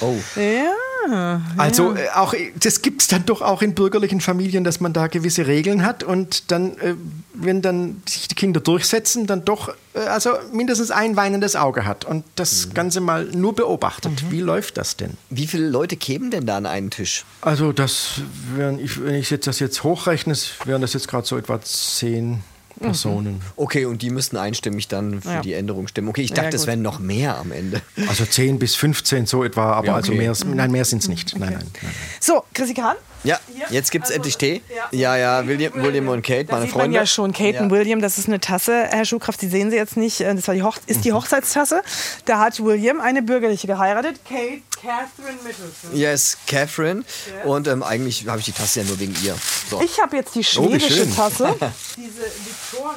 [0.00, 0.16] oh.
[0.36, 4.80] Ja, Also äh, auch, äh, das gibt es dann doch auch in bürgerlichen Familien, dass
[4.80, 6.94] man da gewisse Regeln hat und dann, äh,
[7.34, 12.24] wenn dann sich die Kinder durchsetzen, dann doch also mindestens ein weinendes Auge hat und
[12.36, 14.30] das Ganze mal nur beobachtet.
[14.30, 15.12] Wie läuft das denn?
[15.30, 17.24] Wie viele Leute kämen denn da an einen Tisch?
[17.40, 18.20] Also das
[18.54, 22.42] wären, wenn ich jetzt das jetzt hochrechne, wären das jetzt gerade so etwa zehn
[22.80, 23.40] Personen.
[23.56, 25.40] Okay, und die müssten einstimmig dann für Ja.
[25.40, 26.08] die Änderung stimmen.
[26.10, 26.68] Okay, ich Ja, dachte, es gut.
[26.68, 27.82] wären noch mehr am Ende.
[28.06, 30.18] Also 10 bis 15 so etwa, aber Ja, also okay.
[30.20, 31.36] mehr, nein, mehr sind es nicht.
[31.36, 31.92] Nein, nein, nein.
[32.20, 32.94] So, Chrissy Kahn.
[33.24, 33.66] Ja, Hier?
[33.70, 34.62] jetzt gibt es Also, endlich Tee.
[34.74, 34.88] ja.
[34.92, 36.96] Ja, ja, William, William und Kate, Da meine sieht man Freunde.
[36.98, 37.60] ja schon Kate Ja.
[37.62, 40.46] und William, das ist eine Tasse, Herr Schuhkraft, die sehen Sie jetzt nicht, äh, das
[40.46, 41.02] war die Hoch ist Mhm.
[41.02, 41.82] die Hochzeitstasse.
[42.26, 45.90] Da hat William eine bürgerliche geheiratet, Kate Catherine Middleton.
[45.92, 47.02] Yes, Catherine.
[47.44, 49.34] Und ähm, eigentlich habe ich die Tasse ja nur wegen ihr.
[49.68, 49.80] So.
[49.82, 51.16] Ich habe jetzt die Oh, schwedische schön.
[51.16, 51.56] Tasse,
[51.96, 52.22] diese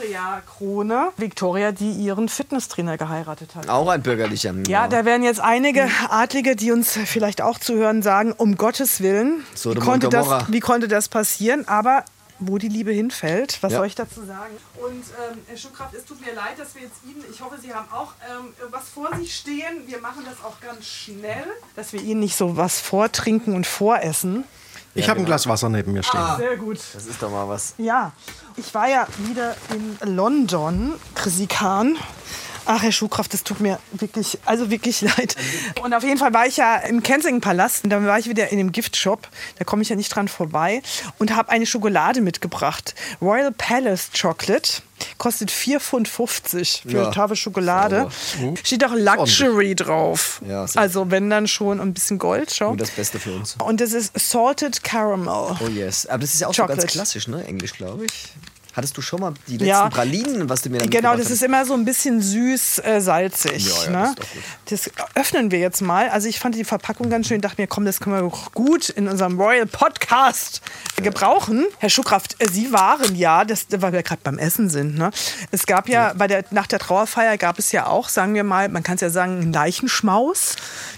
[0.06, 1.10] Victoria-Krone.
[1.18, 3.68] Victoria, die ihren Fitnesstrainer geheiratet hat.
[3.70, 4.54] Auch ein bürgerlicher.
[4.68, 9.44] Ja, da werden jetzt einige Adlige, die uns vielleicht auch zuhören, sagen, um Gottes Willen,
[9.66, 11.68] und konnte, das, wie konnte das passieren?
[11.68, 12.06] Aber
[12.44, 13.78] wo die Liebe hinfällt, was Ja.
[13.78, 14.56] soll ich dazu sagen?
[14.82, 17.72] Und ähm, Herr Schuhkraft, es tut mir leid, dass wir jetzt Ihnen, ich hoffe, Sie
[17.74, 19.84] haben auch ähm, was vor sich stehen.
[19.86, 21.46] Wir machen das auch ganz schnell,
[21.76, 24.44] dass wir Ihnen nicht so was vortrinken und voressen.
[24.96, 26.20] Ich habe ein Glas Wasser neben mir stehen.
[26.38, 26.80] Sehr gut.
[26.94, 27.76] Das ist doch mal was.
[27.78, 28.12] Ja,
[28.58, 31.96] ich war ja wieder in London, Chrissy Kahn.
[32.66, 35.36] Ach, Herr Schuhkraft, das tut mir wirklich, also wirklich leid.
[35.84, 38.50] Und auf jeden Fall war ich ja im Kensington Palast und dann war ich wieder
[38.50, 39.28] in dem Giftshop.
[39.58, 40.82] Da komme ich ja nicht dran vorbei
[41.18, 42.96] und habe eine Schokolade mitgebracht.
[43.22, 44.82] Royal Palace Chocolate.
[45.18, 47.04] Kostet 4,50 Pfund für Ja.
[47.06, 48.08] eine Tafel Schokolade.
[48.40, 48.54] Sauber.
[48.64, 50.42] Steht auch Luxury drauf.
[50.48, 52.76] Ja, also wenn dann schon ein bisschen Gold, schau.
[52.76, 53.56] Das Beste für uns.
[53.64, 55.58] Und das ist Salted Caramel.
[55.60, 56.06] Oh yes.
[56.06, 56.82] Aber das ist ja auch so Chocolate.
[56.82, 57.44] ganz klassisch, ne?
[57.46, 58.12] Englisch, glaube ich.
[58.74, 59.90] Hattest du schon mal die letzten Ja.
[59.90, 61.32] Pralinen, was du mir dann Genau, das hattest?
[61.32, 63.66] ist immer so ein bisschen süß, äh, salzig.
[63.68, 64.16] Ja, ja, ne?
[64.70, 66.10] das Das öffnen wir jetzt mal.
[66.10, 67.42] Also ich fand die Verpackung ganz schön.
[67.42, 70.62] Dachte mir, komm, das können wir doch gut in unserem Royal Podcast
[70.96, 71.66] gebrauchen.
[71.80, 74.98] Herr Schuhkraft, äh, Sie waren ja, das, weil wir gerade beim Essen sind.
[74.98, 75.12] Ne?
[75.52, 78.70] Es gab ja, bei der nach der Trauerfeier gab es ja auch, sagen wir mal,
[78.70, 80.56] man kann es ja sagen, einen Leichenschmaus.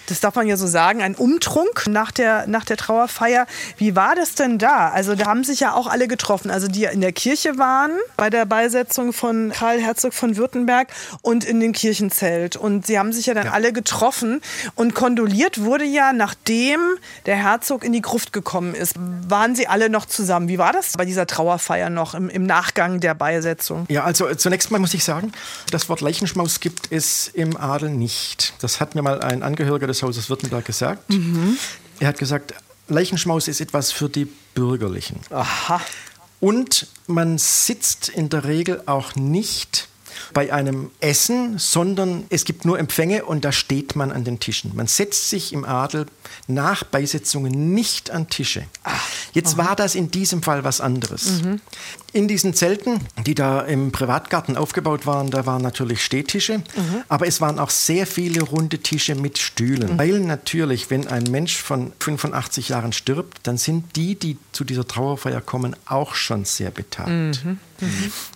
[0.08, 3.48] Das darf man ja so sagen, ein Umtrunk nach der, nach der Trauerfeier.
[3.78, 4.90] Wie war das denn da?
[4.90, 7.63] Also da haben sich ja auch alle getroffen, also die in der Kirche waren
[8.18, 10.90] bei der Beisetzung von Karl Herzog von Württemberg
[11.22, 12.56] und in dem Kirchenzelt.
[12.56, 14.42] Und sie haben sich ja dann alle getroffen
[14.76, 16.80] und kondoliert wurde ja, nachdem
[17.26, 18.96] der Herzog in die Gruft gekommen ist.
[18.98, 20.48] Waren sie alle noch zusammen?
[20.48, 23.86] Wie war das bei dieser Trauerfeier noch im, im Nachgang der Beisetzung?
[23.90, 25.32] Ja, also äh, zunächst mal muss ich sagen,
[25.72, 28.54] das Wort Leichenschmaus gibt es im Adel nicht.
[28.62, 31.04] Das hat mir mal ein Angehöriger des Hauses Württemberg gesagt.
[32.00, 32.54] Er hat gesagt,
[32.88, 35.20] Leichenschmaus ist etwas für die Bürgerlichen.
[35.30, 35.82] Aha.
[36.44, 39.88] Und man sitzt in der Regel auch nicht
[40.34, 44.76] bei einem Essen, sondern es gibt nur Empfänge und da steht man an den Tischen.
[44.76, 46.06] Man setzt sich im Adel
[46.48, 48.66] nach Beisetzungen nicht an Tische.
[49.34, 51.42] Jetzt war das in diesem Fall was anderes.
[52.14, 56.62] In diesen Zelten, die da im Privatgarten aufgebaut waren, da waren natürlich Stehtische,
[57.08, 59.98] aber es waren auch sehr viele runde Tische mit Stühlen.
[59.98, 64.88] Weil natürlich, wenn ein Mensch von 85 Jahren stirbt, dann sind die, die zu dieser
[64.88, 67.42] Trauerfeier kommen, auch schon sehr betagt.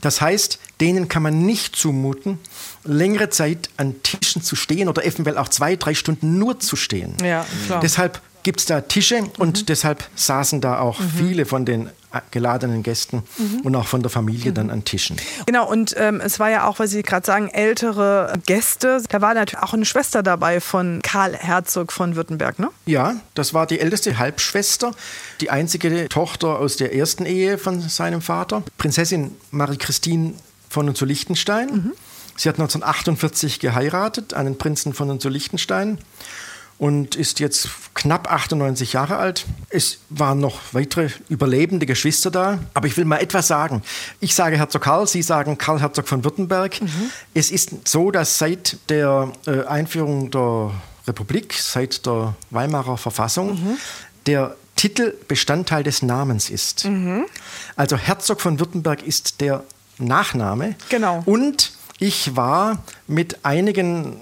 [0.02, 2.40] Das heißt, denen kann man nicht zumuten,
[2.84, 7.16] längere Zeit an Tischen zu stehen oder eventuell auch zwei, drei Stunden nur zu stehen.
[7.24, 7.80] Ja, klar.
[7.80, 12.82] Deshalb gibt es da Tische und deshalb saßen da auch viele von den äh, geladenen
[12.82, 13.24] Gästen
[13.64, 15.18] und auch von der Familie dann an Tischen.
[15.46, 19.04] Genau, und ähm, es war ja auch, weil Sie gerade sagen, ältere Gäste.
[19.10, 22.70] Da war natürlich auch eine Schwester dabei von Karl Herzog von Württemberg, ne?
[22.86, 24.94] Ja, das war die älteste Halbschwester,
[25.42, 30.36] die einzige Tochter aus der ersten Ehe von seinem Vater, Prinzessin Marie-Christine
[30.70, 31.94] von und zu Liechtenstein.
[32.36, 35.98] Sie hat 1948 geheiratet, einen Prinzen von und zu Liechtenstein
[36.78, 39.46] und ist jetzt knapp 98 Jahre alt.
[39.70, 42.60] Es waren noch weitere überlebende Geschwister da.
[42.76, 43.82] Aber ich will mal etwas sagen.
[44.20, 46.80] Ich sage Herzog Karl, Sie sagen Karl Herzog von Württemberg.
[47.34, 50.72] Es ist so, dass seit der äh, Einführung der
[51.08, 53.78] Republik, seit der Weimarer Verfassung,
[54.28, 56.88] der Titel Bestandteil des Namens ist.
[57.76, 59.64] Also Herzog von Württemberg ist der
[60.00, 60.76] Nachname.
[60.90, 61.24] Genau.
[61.26, 64.18] Und ich war mit einigen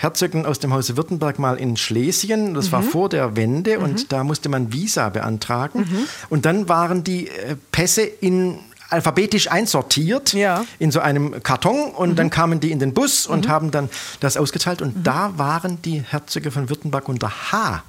[0.00, 2.52] Herzögen aus dem Hause Württemberg mal in Schlesien.
[2.54, 2.72] Das Mhm.
[2.72, 6.06] war vor der Wende und da musste man Visa beantragen.
[6.28, 8.58] Und dann waren die äh, Pässe in
[8.90, 10.58] alphabetisch einsortiert Ja.
[10.60, 10.66] Mhm.
[10.78, 13.88] in so einem Karton und dann kamen die in den Bus und haben dann
[14.20, 17.82] das ausgeteilt und da waren die Herzöge von Württemberg unter H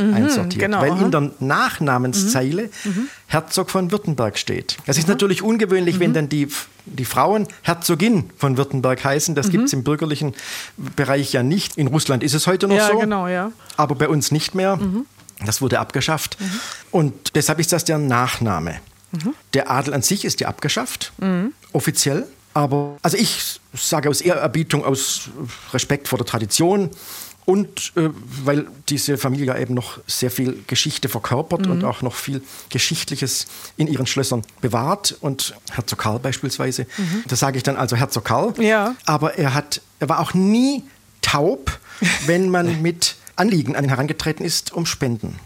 [0.00, 1.04] einsortiert, genau, weil aha.
[1.04, 2.70] in der Nachnamenszeile
[3.26, 4.76] Herzog von Württemberg steht.
[4.86, 6.48] Das ist natürlich ungewöhnlich, wenn dann die,
[6.86, 9.34] die Frauen Herzogin von Württemberg heißen.
[9.34, 10.34] Das gibt es im bürgerlichen
[10.96, 11.76] Bereich ja nicht.
[11.76, 13.52] In Russland ist es heute noch Ja, so, genau, ja.
[13.76, 14.78] aber bei uns nicht mehr.
[15.44, 16.36] Das wurde abgeschafft.
[16.90, 18.76] Und deshalb ist das der Nachname.
[19.54, 21.12] Der Adel an sich ist ja abgeschafft,
[21.72, 22.26] offiziell.
[22.52, 25.30] Aber also ich sage aus Ehrerbietung, aus
[25.72, 26.90] Respekt vor der Tradition
[27.44, 28.10] und äh,
[28.44, 33.46] weil diese Familie ja eben noch sehr viel Geschichte verkörpert und auch noch viel Geschichtliches
[33.76, 35.16] in ihren Schlössern bewahrt.
[35.20, 36.86] Und Herzog Karl beispielsweise,
[37.26, 38.54] da sage ich dann also Herzog Karl.
[38.58, 38.94] Ja.
[39.04, 40.84] Aber er, hat, er war auch nie
[41.22, 41.78] taub,
[42.26, 45.38] wenn man mit Anliegen an ihn herangetreten ist, um Spenden.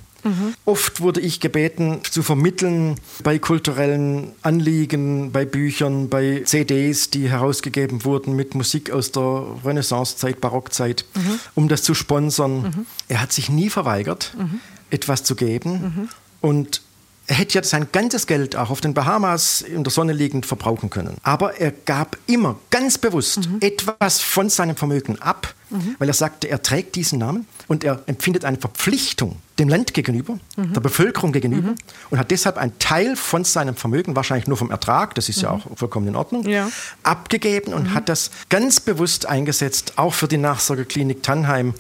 [0.65, 8.05] Oft wurde ich gebeten, zu vermitteln bei kulturellen Anliegen, bei Büchern, bei CDs, die herausgegeben
[8.05, 11.05] wurden mit Musik aus der Renaissancezeit, Barockzeit,
[11.55, 12.87] um das zu sponsern.
[13.09, 14.35] Er hat sich nie verweigert,
[14.91, 16.09] etwas zu geben.
[16.41, 16.83] Und
[17.27, 20.91] er hätte ja sein ganzes Geld auch auf den Bahamas in der Sonne liegend verbrauchen
[20.91, 21.17] können.
[21.23, 25.55] Aber er gab immer ganz bewusst etwas von seinem Vermögen ab,
[25.99, 30.39] weil er sagte, er trägt diesen Namen und er empfindet eine Verpflichtung dem Land gegenüber,
[30.57, 31.75] der Bevölkerung gegenüber
[32.11, 35.51] und hat deshalb einen Teil von seinem Vermögen, wahrscheinlich nur vom Ertrag, das ist ja
[35.51, 36.69] auch vollkommen in Ordnung, Ja.
[37.05, 41.75] abgegeben und hat das ganz bewusst eingesetzt, auch für die Nachsorgeklinik Tannheim,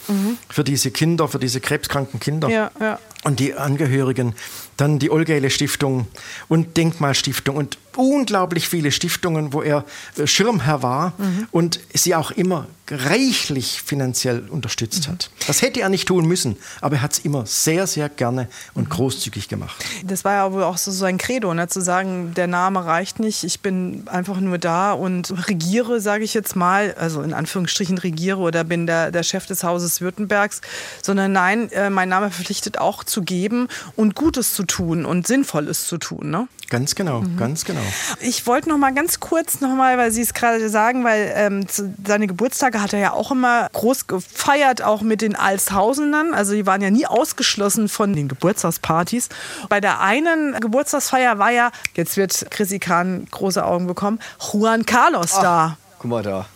[0.49, 3.01] für diese Kinder, für diese krebskranken Kinder Ja, ja.
[3.25, 4.35] und die Angehörigen,
[4.77, 6.07] dann die Olgele Stiftung
[6.49, 9.85] und Denkmalstiftung und unglaublich viele Stiftungen, wo er
[10.17, 11.13] äh, Schirmherr war
[11.53, 15.31] und sie auch immer reichlich finanziell unterstützt hat.
[15.47, 18.90] Das hätte er nicht tun müssen, aber er hat es immer sehr, sehr gerne und
[18.90, 19.83] großzügig gemacht.
[20.05, 21.68] Das war ja wohl auch so sein Credo, ne?
[21.68, 26.35] zu sagen, der Name reicht nicht, ich bin einfach nur da und regiere, sage ich
[26.35, 30.61] jetzt mal, also in Anführungsstrichen regiere oder bin der, der Chef des Hauses Württembergs,
[31.03, 35.87] sondern nein, äh, mein Name verpflichtet auch zu geben und Gutes zu tun und Sinnvolles
[35.87, 36.31] zu tun.
[36.31, 36.48] Ne?
[36.71, 37.81] Ganz genau, ganz genau.
[38.21, 41.67] Ich wollte noch mal ganz kurz noch mal, weil Sie es gerade sagen, weil ähm,
[42.04, 42.27] seine
[42.75, 46.35] Geburtstage hat er ja auch immer groß gefeiert, auch mit den Alshausenern.
[46.35, 49.29] Also die waren ja nie ausgeschlossen von den Geburtstagspartys.
[49.68, 54.18] Bei der einen Geburtstagsfeier war ja, jetzt wird Chrissy Kahn große Augen bekommen,
[54.52, 55.77] Juan Carlos da.
[55.98, 56.46] Guck mal da.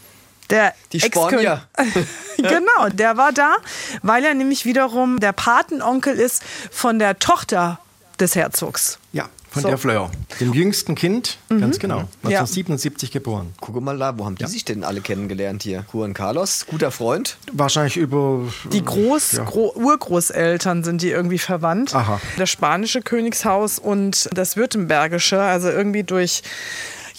[0.50, 1.62] Der Die Spanier.
[2.36, 3.56] genau, der war da,
[4.02, 7.78] weil er nämlich wiederum der Patenonkel ist von der Tochter
[8.18, 8.98] des Herzogs.
[9.12, 9.68] Ja, von So.
[9.68, 9.70] Mhm.
[9.70, 12.05] der Fleur, dem jüngsten Kind, ganz genau, Ja.
[12.42, 13.53] 1977 geboren.
[13.61, 15.84] Guck mal da, wo haben die sich denn alle kennengelernt hier?
[15.92, 17.38] Juan Carlos, guter Freund.
[17.53, 18.42] Wahrscheinlich über
[18.72, 19.44] Die Groß Ja.
[19.44, 21.94] Gro Urgroßeltern sind die irgendwie verwandt.
[21.94, 22.20] Aha.
[22.36, 26.42] Das spanische Königshaus und das württembergische, also irgendwie durch,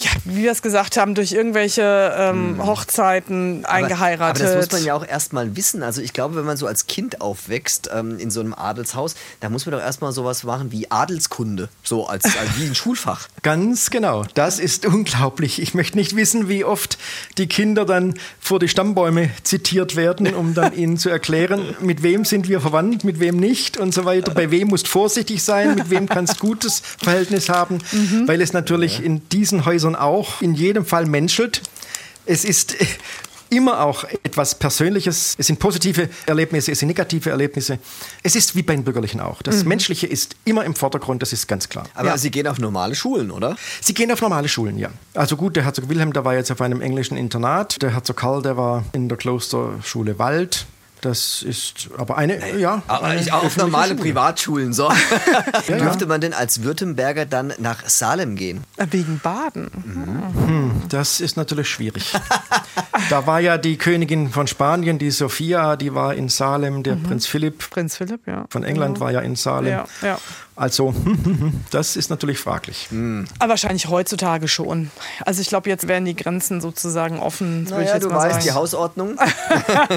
[0.00, 4.42] ja, wie wir es gesagt haben, durch irgendwelche ähm, Hochzeiten eingeheiratet.
[4.42, 4.46] Hm.
[4.46, 5.82] Aber das muss man ja auch erstmal wissen.
[5.82, 9.48] Also ich glaube, wenn man so als Kind aufwächst ähm, in so einem Adelshaus, da
[9.48, 11.68] muss man doch erstmal sowas machen wie Adelskunde.
[11.82, 13.28] So als, als wie ein Schulfach.
[13.42, 14.24] Ganz genau.
[14.34, 15.60] Das ist unglaublich.
[15.60, 16.98] Ich möchte nicht wissen, wie oft
[17.38, 22.24] die Kinder dann vor die Stammbäume zitiert werden, um dann ihnen zu erklären, mit wem
[22.24, 24.32] sind wir verwandt, mit wem nicht und so weiter.
[24.32, 27.78] Bei wem musst vorsichtig sein, mit wem kannst gutes Verhältnis haben,
[28.26, 31.62] weil es natürlich in diesen Häusern auch in jedem Fall menschelt.
[32.26, 32.86] Es ist äh,
[33.50, 35.34] immer auch etwas Persönliches.
[35.38, 37.78] Es sind positive Erlebnisse, es sind negative Erlebnisse.
[38.22, 39.42] Es ist wie beim Bürgerlichen auch.
[39.42, 41.86] Das Menschliche ist immer im Vordergrund, das ist ganz klar.
[41.94, 43.56] Aber Sie gehen auf normale Schulen, oder?
[43.80, 44.90] Sie gehen auf normale Schulen, ja.
[45.14, 47.82] Also gut, der Herzog Wilhelm, der war jetzt auf einem englischen Internat.
[47.82, 50.66] Der Herzog Karl, der war in der Klosterschule Wald.
[51.00, 52.82] Das ist aber eine, ja.
[52.86, 54.02] Aber eine nicht auch auf normale Schule.
[54.02, 54.72] Privatschulen.
[54.72, 54.90] So.
[55.68, 58.64] Dürfte man denn als Württemberger dann nach Salem gehen?
[58.76, 59.70] Wegen Baden.
[60.88, 62.12] Das ist natürlich schwierig.
[63.08, 66.82] da war ja die Königin von Spanien, die Sophia, die war in Salem.
[66.82, 68.46] Der Prinz Philipp Prinz Philipp, ja.
[68.50, 69.70] von England war ja in Salem.
[69.70, 70.18] Ja, ja.
[70.60, 70.94] Also,
[71.70, 72.90] das ist natürlich fraglich.
[73.38, 74.90] Aber wahrscheinlich heutzutage schon.
[75.24, 77.64] Also ich glaube, jetzt werden die Grenzen sozusagen offen.
[77.64, 78.44] ich Naja, jetzt du mal weißt, sagen.
[78.44, 79.16] die Hausordnung.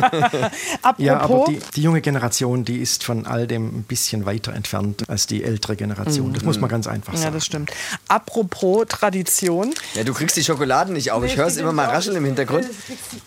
[0.94, 4.54] Apropos, Ja, aber die, die junge Generation, die ist von all dem ein bisschen weiter
[4.54, 6.34] entfernt als die ältere Generation.
[6.34, 7.34] Das muss man ganz einfach ja, sagen.
[7.34, 7.72] das stimmt.
[8.08, 9.74] Apropos Tradition.
[9.96, 11.24] Ja, du kriegst die Schokoladen nicht auf.
[11.24, 12.66] Ich höre es immer mal rascheln im Hintergrund.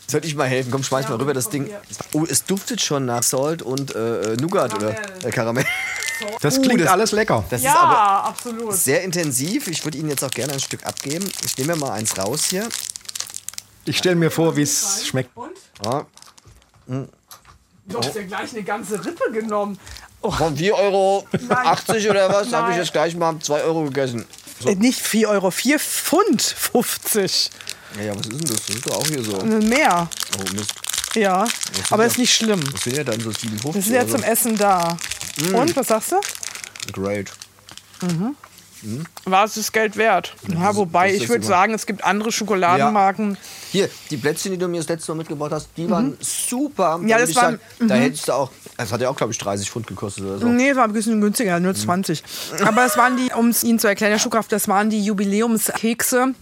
[0.06, 0.70] Soll ich mal helfen?
[0.70, 1.70] Komm, schmeiß mal rüber das Ding.
[2.12, 4.94] Oh, es duftet schon nach Salt und äh, Nougat oder
[5.24, 5.66] äh, Karamell.
[6.40, 7.44] Das Uh, klingt das- alles lecker.
[7.50, 8.72] Das ist aber absolut.
[8.74, 9.68] sehr intensiv.
[9.68, 11.30] Ich würde Ihnen jetzt auch gerne ein Stück abgeben.
[11.44, 12.66] Ich nehme mir mal eins raus hier.
[13.84, 15.28] Ich stelle mir vor, wie es schmeckt.
[15.84, 16.06] Ja.
[16.86, 17.06] Du
[17.94, 19.78] hast ja gleich eine ganze Rippe genommen.
[20.22, 21.24] Oh, Von 4,80 Euro
[22.10, 22.52] oder was?
[22.52, 24.26] Habe ich jetzt gleich mal 2 Euro gegessen.
[24.64, 27.50] äh, nicht 4 Euro, 4 Pfund 50.
[27.96, 28.66] Ja, ja, was ist denn das?
[28.66, 29.36] Das ist doch auch hier so.
[29.44, 30.08] Mehr.
[30.38, 30.72] Oh Mist.
[31.14, 31.46] Ja,
[31.90, 32.62] aber ist nicht schlimm.
[32.72, 34.16] Was sind ja dann so 57 Wir sind ja oder so?
[34.16, 34.96] zum Essen da.
[35.54, 36.20] Und, was sagst du?
[36.92, 37.30] Great.
[39.24, 40.34] War es das Geld wert?
[40.48, 43.36] Ja, wobei, ich würde sagen, es gibt andere Schokoladenmarken.
[43.72, 46.98] Hier, die Plätzchen, die du mir das letzte Mal mitgebracht hast, die waren super.
[46.98, 47.08] Mhm.
[47.08, 49.38] Ja, Da das waren- sagen, Da hättest du auch, das hat ja auch, glaube ich,
[49.38, 50.46] 30 Pfund gekostet oder so.
[50.46, 52.22] Nee, es war ein bisschen günstiger, nur 20.
[52.64, 56.34] Aber es waren die, um es Ihnen zu erklären, Herr Schuhkraft, das waren die Jubiläumskekse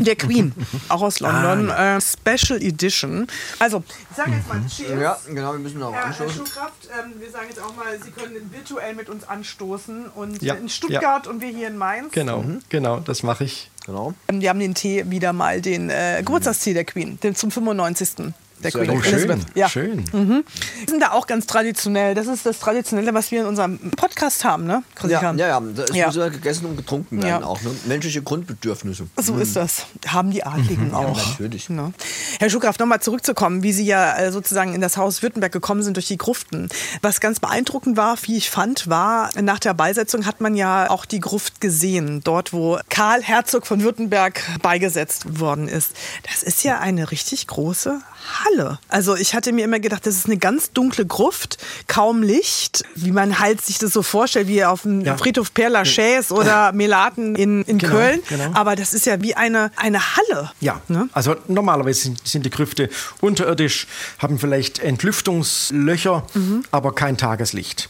[0.00, 0.52] der Queen,
[0.88, 1.70] auch aus London.
[1.70, 3.26] äh, Special Edition.
[3.58, 5.00] Also, ich sage jetzt mal Cheers.
[5.00, 6.42] Ja, genau, wir müssen noch Herr, Herr anstoßen.
[6.42, 10.06] Ähm, wir sagen jetzt auch mal, Sie können virtuell mit uns anstoßen.
[10.14, 12.12] Und Ja, in Stuttgart und wir hier in Mainz.
[12.12, 13.70] Genau, genau, das mache ich.
[13.86, 14.14] Genau.
[14.28, 18.32] Ähm, Die haben den Tee wieder mal, den äh, Geburtstagstee der Queen, den zum 95.
[18.62, 18.82] der Sehr.
[18.90, 19.46] Oh, schön, Elizabeth.
[19.54, 19.68] Ja.
[19.68, 20.04] schön.
[20.12, 20.42] Wir
[20.88, 22.14] sind da auch ganz traditionell.
[22.14, 24.82] Das ist das Traditionelle, was wir in unserem Podcast haben, ne?
[25.06, 26.06] Ja, ja, ja, da ist Ja.
[26.06, 27.46] muss ja gegessen und getrunken werden Ja.
[27.46, 27.60] auch.
[27.62, 27.70] Ne?
[27.86, 29.06] Menschliche Grundbedürfnisse.
[29.16, 29.86] So ist das.
[30.06, 31.16] Haben die Adligen auch.
[31.16, 31.68] natürlich.
[31.68, 31.92] Ne?
[32.40, 35.96] Herr Schuhkraft, nochmal zurückzukommen, wie Sie ja äh, sozusagen in das Haus Württemberg gekommen sind
[35.96, 36.68] durch die Gruften.
[37.02, 41.04] Was ganz beeindruckend war, wie ich fand, war, nach der Beisetzung hat man ja auch
[41.04, 45.92] die Gruft gesehen, dort wo Karl Herzog von Württemberg beigesetzt worden ist.
[46.30, 48.00] Das ist ja eine richtig große
[48.44, 48.78] Halle.
[48.88, 53.12] Also ich hatte mir immer gedacht, das ist eine ganz dunkle Gruft, kaum Licht, wie
[53.12, 55.16] man halt sich das so vorstellt, wie auf dem Ja.
[55.16, 58.20] Friedhof Père Lachaise oder Melaten in, in Genau, Köln.
[58.28, 58.50] genau.
[58.54, 60.50] Aber das ist ja wie eine, eine Halle.
[60.60, 61.08] Ja, Ne?
[61.12, 62.88] also normalerweise sind, sind die Grüfte
[63.20, 63.86] unterirdisch,
[64.18, 66.26] haben vielleicht Entlüftungslöcher,
[66.70, 67.88] aber kein Tageslicht.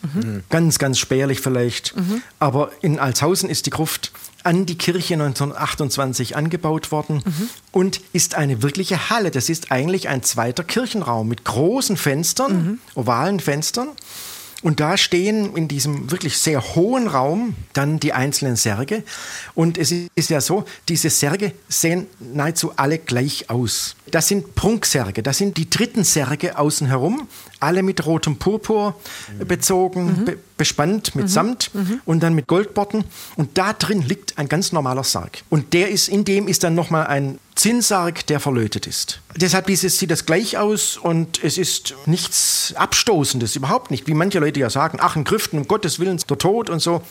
[0.51, 1.95] Ganz, ganz spärlich vielleicht.
[2.39, 4.12] Aber in Alshausen ist die Gruft
[4.47, 7.22] an die Kirche 1928 angebaut worden
[7.72, 9.32] und ist eine wirkliche Halle.
[9.32, 13.88] Das ist eigentlich ein zweiter Kirchenraum mit großen Fenstern, ovalen Fenstern.
[14.62, 19.03] Und da stehen in diesem wirklich sehr hohen Raum dann die einzelnen Särge.
[19.55, 23.97] Und es ist ja so, diese Särge sehen nahezu alle gleich aus.
[24.11, 27.28] Das sind Prunksärge, das sind die dritten Särge außen herum,
[27.61, 28.95] alle mit rotem Purpur
[29.47, 31.71] bezogen, be bespannt mit Samt
[32.07, 33.05] und dann mit Goldborten.
[33.37, 35.43] Und da drin liegt ein ganz normaler Sarg.
[35.51, 39.21] Und der ist, in dem ist dann nochmal ein Zinnsarg, der verlötet ist.
[39.35, 44.07] Deshalb dieses, sieht das gleich aus und es ist nichts Abstoßendes, überhaupt nicht.
[44.07, 47.03] Wie manche Leute ja sagen, ach, ein Grüften, um Gottes Willen, der Tod und so.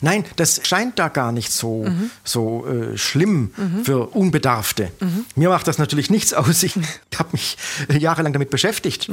[0.00, 1.86] Nein, das scheint da gar nicht so,
[2.24, 3.50] so äh, schlimm
[3.84, 4.90] für Unbedarfte.
[5.34, 6.62] Mir macht das natürlich nichts aus.
[6.62, 6.74] Ich
[7.18, 7.56] habe mich
[7.88, 9.10] jahrelang damit beschäftigt.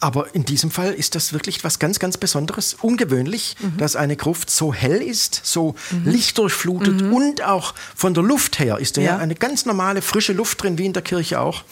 [0.00, 2.74] Aber in diesem Fall ist das wirklich was ganz, ganz Besonderes.
[2.80, 8.78] Ungewöhnlich, dass eine Gruft so hell ist, so lichtdurchflutet und auch von der Luft her
[8.78, 9.08] ist da ja.
[9.08, 9.18] Ja.
[9.18, 11.64] eine ganz normale, frische Luft drin, wie in der Kirche auch.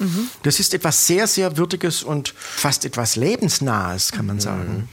[0.42, 4.88] Das ist etwas sehr, sehr Würdiges und fast etwas Lebensnahes, kann man sagen.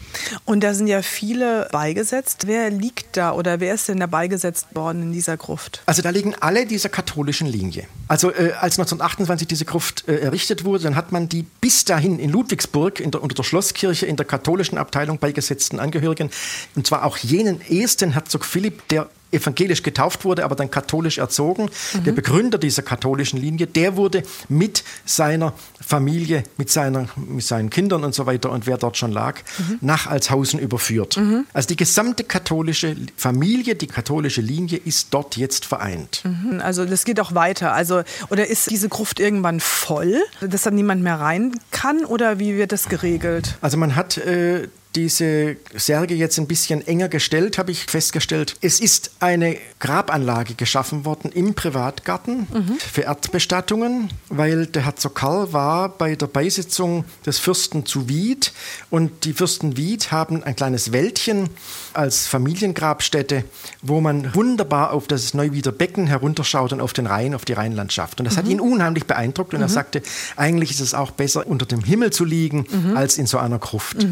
[0.45, 2.47] Und da sind ja viele beigesetzt.
[2.47, 5.81] Wer liegt da oder wer ist denn da beigesetzt worden in dieser Gruft?
[5.85, 7.85] Also da liegen alle dieser katholischen Linie.
[8.07, 12.19] Also äh, als 1928 diese Gruft äh, errichtet wurde, dann hat man die bis dahin
[12.19, 16.29] in Ludwigsburg in der, unter der Schlosskirche in der katholischen Abteilung beigesetzten Angehörigen,
[16.75, 21.69] und zwar auch jenen ersten Herzog Philipp, der evangelisch getauft wurde, aber dann katholisch erzogen.
[22.05, 28.03] Der Begründer dieser katholischen Linie, der wurde mit seiner Familie, mit, seiner, mit seinen Kindern
[28.03, 29.39] und so weiter und wer dort schon lag,
[29.81, 31.19] nach Altshausen überführt.
[31.53, 36.23] Also die gesamte katholische Familie, die katholische Linie ist dort jetzt vereint.
[36.59, 37.73] Also das geht auch weiter.
[37.73, 42.55] Also oder ist diese Gruft irgendwann voll, dass da niemand mehr rein kann oder wie
[42.55, 43.57] wird das geregelt?
[43.61, 48.55] Also man hat äh, diese Särge jetzt ein bisschen enger gestellt, habe ich festgestellt.
[48.61, 52.47] Es ist eine Grabanlage geschaffen worden im Privatgarten
[52.91, 58.53] für Erdbestattungen, weil der Herzog Karl war bei der Beisitzung des Fürsten zu Wied
[58.89, 61.49] und die Fürsten Wied haben ein kleines Wäldchen
[61.93, 63.43] als Familiengrabstätte,
[63.81, 68.19] wo man wunderbar auf das Neuwieder Becken herunterschaut und auf den Rhein, auf die Rheinlandschaft.
[68.19, 70.01] Und das hat ihn unheimlich beeindruckt und er sagte,
[70.35, 74.05] eigentlich ist es auch besser, unter dem Himmel zu liegen, als in so einer Gruft.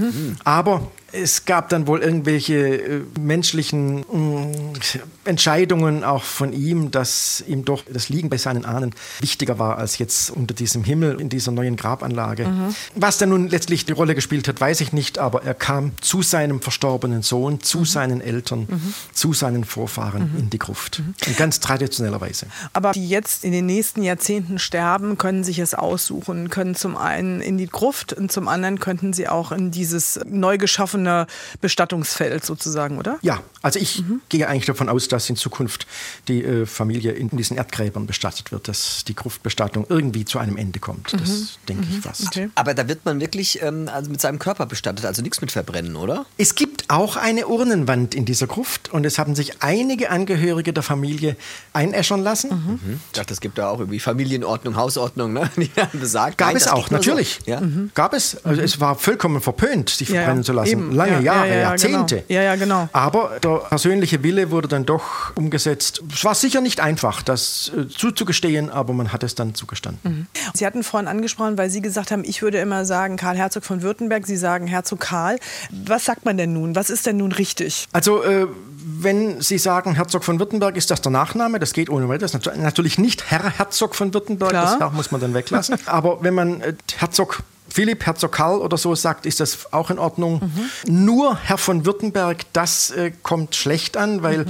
[0.44, 1.01] Aber bon.
[1.12, 4.48] Es gab dann wohl irgendwelche äh, menschlichen mh,
[5.26, 9.98] Entscheidungen auch von ihm, dass ihm doch das Liegen bei seinen Ahnen wichtiger war als
[9.98, 12.50] jetzt unter diesem Himmel in dieser neuen Grabanlage.
[12.96, 16.22] Was dann nun letztlich die Rolle gespielt hat, weiß ich nicht, aber er kam zu
[16.22, 18.68] seinem verstorbenen Sohn, zu seinen Eltern,
[19.14, 21.02] zu seinen Vorfahren in die Gruft.
[21.26, 22.48] In ganz traditioneller Weise.
[22.74, 27.42] Aber die jetzt in den nächsten Jahrzehnten sterben, können sich es aussuchen, können zum einen
[27.42, 31.01] in die Gruft und zum anderen könnten sie auch in dieses neu geschaffene
[31.62, 33.18] Bestattungsfeld sozusagen, oder?
[33.22, 35.88] Ja, also ich gehe eigentlich davon aus, dass in Zukunft
[36.28, 40.80] die äh, Familie in diesen Erdgräbern bestattet wird, dass die Gruftbestattung irgendwie zu einem Ende
[40.80, 41.14] kommt.
[41.14, 42.28] Das denke ich fast.
[42.28, 42.50] Okay.
[42.56, 45.96] Aber da wird man wirklich ähm, also mit seinem Körper bestattet, also nichts mit Verbrennen,
[45.96, 46.26] oder?
[46.38, 50.84] Es gibt auch eine Urnenwand in dieser Gruft und es haben sich einige Angehörige der
[50.84, 51.36] Familie
[51.74, 52.80] einäschern lassen.
[53.08, 55.50] Ich dachte, es gibt da auch irgendwie Familienordnung, Hausordnung, ne?
[55.58, 56.38] die dann besagt.
[56.38, 57.12] Gab nein, es auch, nur so.
[57.12, 57.40] natürlich.
[57.46, 57.62] Ja?
[57.94, 58.44] Gab es.
[58.46, 60.22] Also es war vollkommen verpönt, sich Ja, ja.
[60.22, 60.72] verbrennen zu lassen.
[60.72, 60.91] Eben.
[60.92, 62.16] Lange Ja, Jahre, ja, ja, Jahrzehnte.
[62.28, 62.40] genau.
[62.40, 62.90] Ja, ja, genau.
[62.94, 66.02] Aber der persönliche Wille wurde dann doch umgesetzt.
[66.14, 70.28] Es war sicher nicht einfach, das äh, zuzugestehen, aber man hat es dann zugestanden.
[70.54, 73.82] Sie hatten vorhin angesprochen, weil Sie gesagt haben, ich würde immer sagen Karl Herzog von
[73.82, 75.38] Württemberg, Sie sagen Herzog Karl.
[75.86, 76.76] Was sagt man denn nun?
[76.76, 77.88] Was ist denn nun richtig?
[77.94, 78.48] Also, äh,
[78.84, 81.60] wenn Sie sagen, Herzog von Württemberg, ist das der Nachname?
[81.60, 82.34] Das geht ohne weiteres.
[82.58, 84.78] Natürlich nicht Herr Herzog von Württemberg, Klar.
[84.80, 85.78] das muss man dann weglassen.
[85.86, 87.40] Aber wenn man äh, Herzog
[87.72, 90.52] Philipp, Herzog Karl oder so sagt, ist das auch in Ordnung.
[90.88, 94.46] Nur Herr von Württemberg, das äh, kommt schlecht an, weil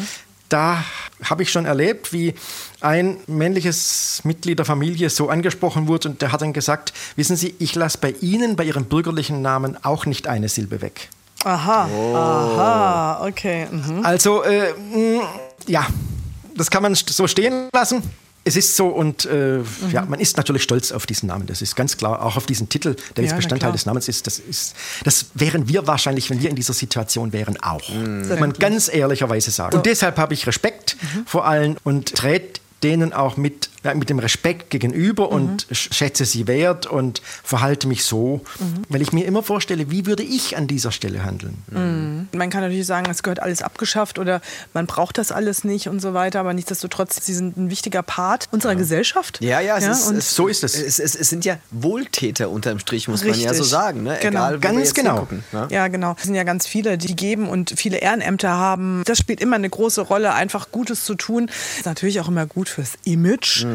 [0.49, 0.83] da
[1.23, 2.33] habe ich schon erlebt, wie
[2.81, 7.55] ein männliches Mitglied der Familie so angesprochen wurde und der hat dann gesagt, wissen Sie,
[7.59, 11.09] ich lasse bei Ihnen, bei Ihrem bürgerlichen Namen auch nicht eine Silbe weg.
[11.43, 13.67] Aha, aha, okay.
[13.71, 14.05] Mhm.
[14.05, 15.23] Also, äh, mh,
[15.67, 15.87] ja,
[16.55, 18.03] das kann man so stehen lassen.
[18.43, 19.59] Es ist so und äh,
[19.91, 21.45] ja, man ist natürlich stolz auf diesen Namen.
[21.45, 24.25] Das ist ganz klar, auch auf diesen Titel, der jetzt Bestandteil des Namens ist.
[24.25, 27.87] Das ist, das wären wir wahrscheinlich, wenn wir in dieser Situation wären, auch.
[27.89, 29.77] Muss man ganz ehrlicherweise sagen.
[29.77, 34.69] Und deshalb habe ich Respekt vor allen und trete denen auch mit mit dem Respekt
[34.69, 38.41] gegenüber und sch- schätze sie wert und verhalte mich so,
[38.89, 42.27] weil ich mir immer vorstelle, wie würde ich an dieser Stelle handeln.
[42.31, 44.41] Man kann natürlich sagen, es gehört alles abgeschafft oder
[44.73, 48.47] man braucht das alles nicht und so weiter, aber nichtsdestotrotz, sie sind ein wichtiger Part
[48.51, 49.39] unserer Gesellschaft.
[49.41, 50.75] Ja, ja, es ist, und es, so ist es.
[50.75, 51.15] Es, es.
[51.15, 53.57] es sind ja Wohltäter unterm Strich, muss man ja Richtig.
[53.57, 54.03] so sagen.
[54.03, 54.17] Ne?
[54.21, 54.39] Genau.
[54.47, 55.27] Egal, wo Ganz wir jetzt genau.
[55.51, 55.67] ne?
[55.69, 56.15] Ja, genau.
[56.17, 59.03] Es sind ja ganz viele, die geben und viele Ehrenämter haben.
[59.05, 61.49] Das spielt immer eine große Rolle, einfach Gutes zu tun.
[61.77, 63.65] Ist natürlich auch immer gut fürs Image,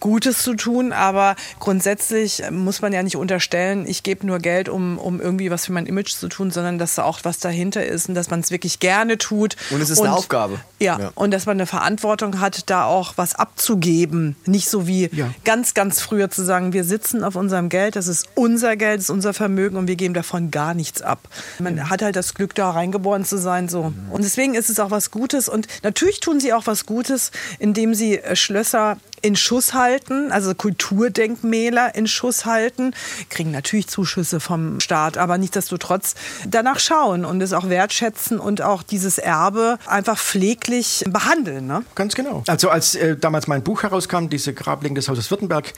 [0.00, 4.98] Gutes zu tun, aber grundsätzlich muss man ja nicht unterstellen, ich gebe nur Geld, um,
[4.98, 8.08] um irgendwie was für mein Image zu tun, sondern dass da auch was dahinter ist
[8.08, 9.56] und dass man es wirklich gerne tut.
[9.70, 10.60] Und es ist eine Aufgabe.
[10.80, 11.12] Ja, Ja.
[11.14, 14.36] und dass man eine Verantwortung hat, da auch was abzugeben.
[14.46, 15.30] Nicht so wie Ja.
[15.44, 19.04] ganz, ganz früher zu sagen, wir sitzen auf unserem Geld, das ist unser Geld, das
[19.04, 21.28] ist unser Vermögen und wir geben davon gar nichts ab.
[21.58, 23.68] Man hat halt das Glück, da reingeboren zu sein.
[23.68, 23.92] So.
[24.10, 25.48] Und deswegen ist es auch was Gutes.
[25.48, 30.54] Und natürlich tun sie auch was Gutes, indem sie äh, Schlösser in Schuss halten, also
[30.54, 32.94] Kulturdenkmäler in Schuss halten,
[33.30, 36.14] kriegen natürlich Zuschüsse vom Staat, aber nichtsdestotrotz
[36.46, 41.66] danach schauen und es auch wertschätzen und auch dieses Erbe einfach pfleglich behandeln.
[41.66, 41.82] Ne?
[41.94, 42.42] Ganz genau.
[42.46, 45.72] Also als äh, damals mein Buch herauskam, diese Grablegen des Hauses Württemberg,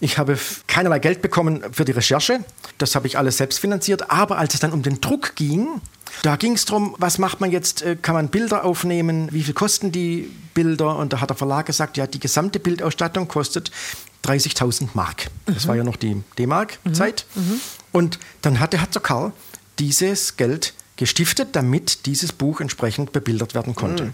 [0.00, 2.40] ich habe keinerlei Geld bekommen für die Recherche.
[2.78, 4.10] Das habe ich alles selbst finanziert.
[4.10, 5.80] Aber als es dann um den Druck ging,
[6.22, 7.82] da ging es darum, was macht man jetzt?
[7.82, 9.28] Äh, Kann man Bilder aufnehmen?
[9.32, 10.96] Wie viel kosten die Bilder?
[10.96, 13.70] Und da hat der Verlag gesagt, ja, die gesamte Bildausstattung kostet
[14.24, 15.30] 30.000 Mark.
[15.46, 17.26] Das war ja noch die D-Mark-Zeit.
[17.90, 19.32] Und dann hat der Herzog Karl
[19.80, 24.12] dieses Geld gestiftet, damit dieses Buch entsprechend bebildert werden konnte.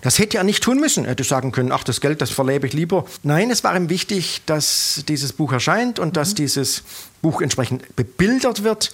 [0.00, 1.04] Das hätte er nicht tun müssen.
[1.04, 3.04] Er hätte sagen können, ach, das Geld, das verlebe ich lieber.
[3.22, 6.84] Nein, es war ihm wichtig, dass dieses Buch erscheint und dass dieses
[7.20, 8.92] Buch entsprechend bebildert wird.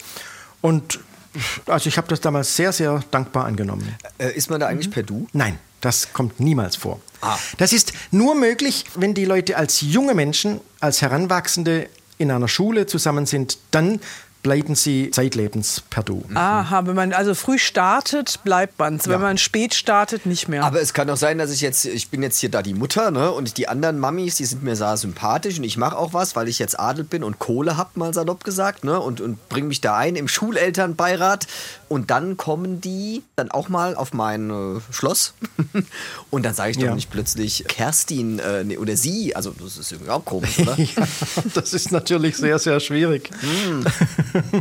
[0.62, 0.98] Und
[1.66, 3.94] also ich habe das damals sehr, sehr dankbar angenommen.
[4.18, 5.26] Äh, ist man da eigentlich per Du?
[5.32, 7.00] Nein, das kommt niemals vor.
[7.20, 7.38] Ah.
[7.58, 12.86] Das ist nur möglich, wenn die Leute als junge Menschen, als Heranwachsende in einer Schule
[12.86, 14.00] zusammen sind, dann
[14.46, 16.24] bleiben sie zeitlebens per Du.
[16.32, 20.62] Aha, wenn man also früh startet, bleibt man Wenn man spät startet, nicht mehr.
[20.62, 23.10] Aber es kann auch sein, dass ich jetzt, ich bin jetzt hier da die Mutter,
[23.10, 23.32] ne?
[23.32, 26.46] Und die anderen Mamis, die sind mir sehr sympathisch und ich mache auch was, weil
[26.46, 29.00] ich jetzt Adel bin und Kohle hab, mal salopp gesagt, ne?
[29.00, 31.48] Und, und bringe mich da ein im Schulelternbeirat.
[31.88, 35.34] Und dann kommen die dann auch mal auf mein äh, Schloss.
[36.30, 36.94] und dann sage ich doch Ja.
[36.94, 39.34] nicht plötzlich Kerstin äh, nee, oder sie.
[39.34, 40.76] Also das ist irgendwie auch komisch, oder?
[40.78, 41.06] Ja,
[41.54, 43.30] das ist natürlich sehr, sehr schwierig.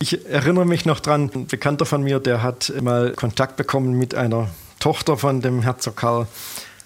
[0.00, 4.14] Ich erinnere mich noch dran, ein Bekannter von mir, der hat mal Kontakt bekommen mit
[4.14, 6.26] einer Tochter von dem Herzog Karl.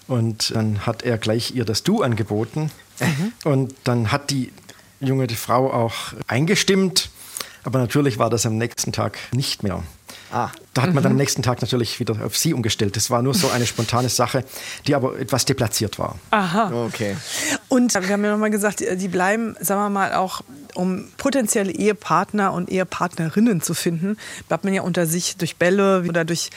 [0.07, 2.71] Und dann hat er gleich ihr das Du angeboten.
[3.43, 4.53] Und dann hat die
[5.01, 5.95] junge Frau auch
[6.27, 7.09] eingestimmt.
[7.63, 9.83] Aber natürlich war das am nächsten Tag nicht mehr.
[10.31, 10.49] Ah.
[10.73, 12.95] Da hat man dann am nächsten Tag natürlich wieder auf sie umgestellt.
[12.95, 14.45] Das war nur so eine spontane Sache,
[14.87, 16.17] die aber etwas deplatziert war.
[16.31, 17.17] Okay.
[17.67, 20.41] Und wir haben ja nochmal gesagt, die bleiben, sagen wir mal, auch
[20.75, 24.17] um potenzielle Ehepartner und Ehepartnerinnen zu finden,
[24.47, 26.49] bleibt man ja unter sich durch Bälle oder durch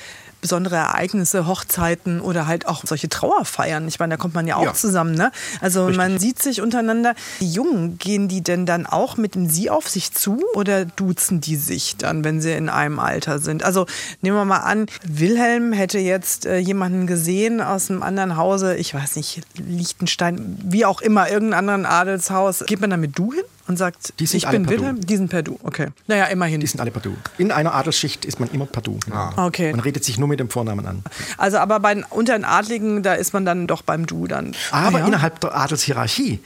[0.42, 3.88] besondere Ereignisse, Hochzeiten oder halt auch solche Trauerfeiern.
[3.88, 4.74] Ich meine, da kommt man ja auch Ja.
[4.74, 5.14] zusammen.
[5.14, 5.32] Ne?
[5.62, 7.14] Also man sieht sich untereinander.
[7.40, 11.40] Die Jungen, gehen die denn dann auch mit dem Sie auf sich zu oder duzen
[11.40, 13.62] die sich dann, wenn sie in einem Alter sind?
[13.62, 13.86] Also
[14.20, 18.92] nehmen wir mal an, Wilhelm hätte jetzt äh, jemanden gesehen aus einem anderen Hause, ich
[18.94, 22.64] weiß nicht, Liechtenstein, wie auch immer, irgendein anderen Adelshaus.
[22.66, 24.68] Geht man dann mit Du hin und sagt, Die sind ich alle bin.
[24.68, 25.00] Wilhelm?
[25.00, 25.88] Die sind per Du, okay.
[26.06, 26.60] Naja, immerhin.
[26.60, 27.14] Die sind alle per Du.
[27.38, 28.98] In einer Adelsschicht ist man immer per Du.
[29.36, 29.70] Okay.
[29.72, 31.02] Man redet sich nur mit dem Vornamen an.
[31.38, 34.52] Also aber bei unter den Adligen, da ist man dann doch beim Du dann.
[34.70, 35.06] Aber ja.
[35.06, 36.40] innerhalb der Adelshierarchie,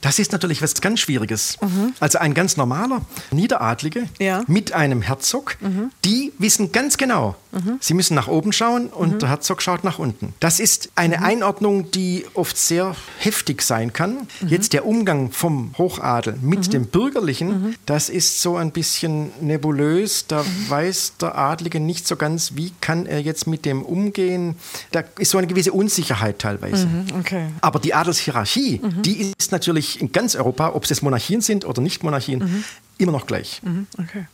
[0.00, 1.56] das ist natürlich was ganz Schwieriges.
[2.00, 4.06] Also ein ganz normaler Niederadlige Mhm.
[4.18, 4.38] Ja.
[4.38, 4.44] Mhm.
[4.48, 5.56] mit einem Herzog,
[6.04, 7.36] die wissen ganz genau,
[7.80, 9.18] sie müssen nach oben schauen und Mhm.
[9.20, 10.34] der Herzog schaut nach unten.
[10.40, 14.28] Das ist eine Einordnung, die oft sehr heftig sein kann.
[14.40, 14.48] Mhm.
[14.48, 20.26] Jetzt der Umgang vom Hochadel mit dem Bürgerlichen, das ist so ein bisschen nebulös.
[20.28, 20.70] Da Mhm.
[20.70, 24.54] weiß der Adlige nicht so ganz, wie kann er jetzt mit dem umgehen.
[24.92, 26.86] Da ist so eine gewisse Unsicherheit teilweise.
[27.18, 27.46] Okay.
[27.60, 31.80] Aber die Adelshierarchie, die ist natürlich in ganz Europa, ob es jetzt Monarchien sind oder
[31.82, 32.64] nicht Monarchien,
[32.98, 33.60] immer noch gleich.
[33.98, 34.26] okay.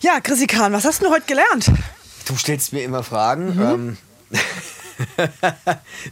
[0.00, 1.70] Ja, Chrissy Kahn, was hast du heute gelernt?
[2.30, 3.58] Du stellst mir immer Fragen.
[3.60, 3.96] Ähm,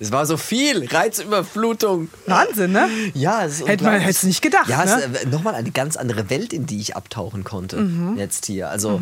[0.01, 0.87] es war so viel.
[0.89, 2.09] Reizüberflutung.
[2.27, 2.89] Wahnsinn, ne?
[3.15, 4.97] Ja, es ist Hätte man- hätt's nicht gedacht, Ja, ne?
[4.97, 5.15] Mhm.
[5.15, 7.89] es ist äh, nochmal eine ganz andere Welt, in die ich abtauchen konnte.
[8.17, 8.69] Jetzt hier.
[8.69, 9.01] Also,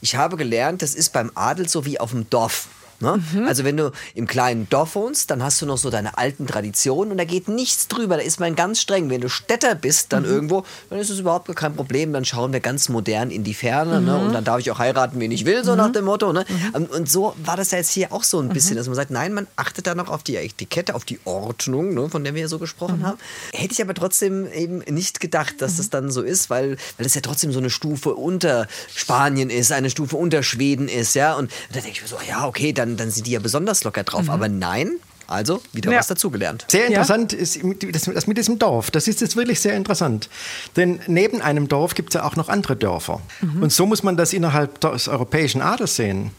[0.00, 2.66] ich habe gelernt, das ist beim Adel so wie auf dem Dorf.
[3.00, 3.22] Ne?
[3.46, 7.12] Also wenn du im kleinen Dorf wohnst, dann hast du noch so deine alten Traditionen
[7.12, 8.16] und da geht nichts drüber.
[8.16, 9.10] Da ist man ganz streng.
[9.10, 12.12] Wenn du Städter bist, dann irgendwo, dann ist es überhaupt kein Problem.
[12.12, 14.18] Dann schauen wir ganz modern in die Ferne ne?
[14.18, 16.32] und dann darf ich auch heiraten, wen ich will, so nach dem Motto.
[16.32, 16.44] Ne?
[16.72, 19.10] Und, und so war das ja jetzt hier auch so ein bisschen, dass man sagt,
[19.10, 22.08] nein, man achtet da noch auf die Etikette, auf die Ordnung, ne?
[22.08, 23.18] von der wir ja so gesprochen haben.
[23.52, 27.14] Hätte ich aber trotzdem eben nicht gedacht, dass das dann so ist, weil, weil es
[27.14, 31.34] ja trotzdem so eine Stufe unter Spanien ist, eine Stufe unter Schweden ist, ja.
[31.34, 34.02] Und da denke ich mir so, ja, okay, dann, dann sind die ja besonders locker
[34.04, 34.28] drauf.
[34.30, 34.92] Aber nein,
[35.26, 35.98] also wieder Ja.
[35.98, 36.64] was dazugelernt.
[36.68, 38.90] Sehr interessant ist mit- das, das mit diesem Dorf.
[38.90, 40.28] Das ist jetzt wirklich sehr interessant.
[40.76, 43.20] Denn neben einem Dorf gibt es ja auch noch andere Dörfer.
[43.60, 46.32] Und so muss man das innerhalb des europäischen Adels sehen.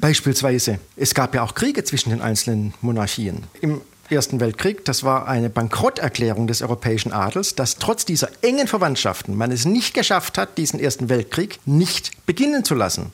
[0.00, 3.44] Beispielsweise, es gab ja auch Kriege zwischen den einzelnen Monarchien.
[3.62, 3.80] Im
[4.10, 9.50] Ersten Weltkrieg, das war eine Bankrotterklärung des europäischen Adels, dass trotz dieser engen Verwandtschaften man
[9.50, 13.10] es nicht geschafft hat, diesen Ersten Weltkrieg nicht beginnen zu lassen.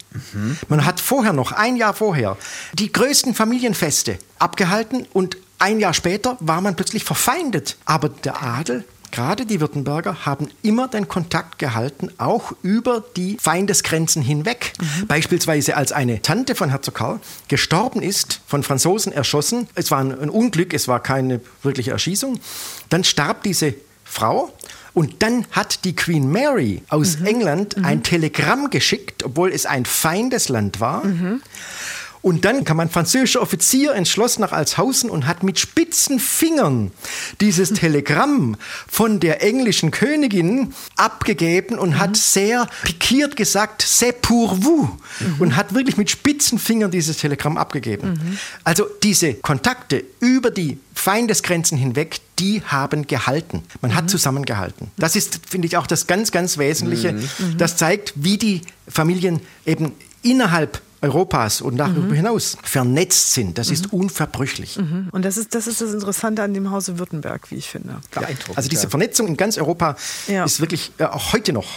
[0.68, 2.36] Man hat vorher noch, ein Jahr vorher,
[2.74, 7.76] die größten Familienfeste abgehalten und ein Jahr später war man plötzlich verfeindet.
[7.84, 14.22] Aber der Adel, gerade die Württemberger, haben immer den Kontakt gehalten, auch über die Feindesgrenzen
[14.22, 14.72] hinweg.
[15.08, 19.68] Beispielsweise als eine Tante von Herzog Karl gestorben ist, von Franzosen erschossen.
[19.74, 22.38] Es war ein, Unglück, es war keine wirkliche Erschießung.
[22.88, 24.52] Dann starb diese Frau.
[24.92, 30.80] Und dann hat die Queen Mary aus England ein Telegramm geschickt, obwohl es ein Feindesland
[30.80, 31.04] war.
[32.22, 36.90] Und dann kam ein französischer Offizier ins Schloss nach Alshausen und hat mit spitzen Fingern
[37.40, 38.56] dieses Telegramm
[38.88, 44.88] von der englischen Königin abgegeben und hat sehr pikiert gesagt, c'est pour vous.
[45.38, 48.38] Und hat wirklich mit spitzen Fingern dieses Telegramm abgegeben.
[48.64, 53.62] Also diese Kontakte über die Feindesgrenzen hinweg, die haben gehalten.
[53.80, 54.90] Man hat zusammengehalten.
[54.98, 57.18] Das ist, finde ich, auch das ganz, ganz Wesentliche.
[57.56, 59.92] Das zeigt, wie die Familien eben
[60.22, 63.56] innerhalb Europas und darüber hinaus vernetzt sind.
[63.58, 64.78] Das ist unverbrüchlich.
[65.12, 67.96] Und das ist, das ist das Interessante an dem Hause Württemberg, wie ich finde.
[68.10, 68.56] Beeindruckend.
[68.56, 69.96] Also diese Vernetzung in ganz Europa
[70.26, 70.44] Ja.
[70.44, 71.68] ist wirklich äh, auch heute noch.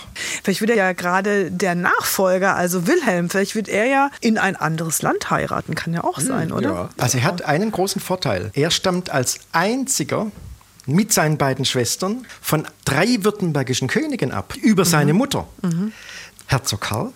[0.43, 4.55] Vielleicht wird er ja gerade der Nachfolger, also Wilhelm, vielleicht wird er ja in ein
[4.55, 5.75] anderes Land heiraten.
[5.75, 6.69] Kann ja auch sein, oder?
[6.69, 6.89] ja.
[6.97, 8.51] Also er hat einen großen Vorteil.
[8.53, 10.31] Er stammt als einziger
[10.85, 15.47] mit seinen beiden Schwestern von drei württembergischen Königen ab, über seine Mutter.
[16.47, 17.11] Herzog Karl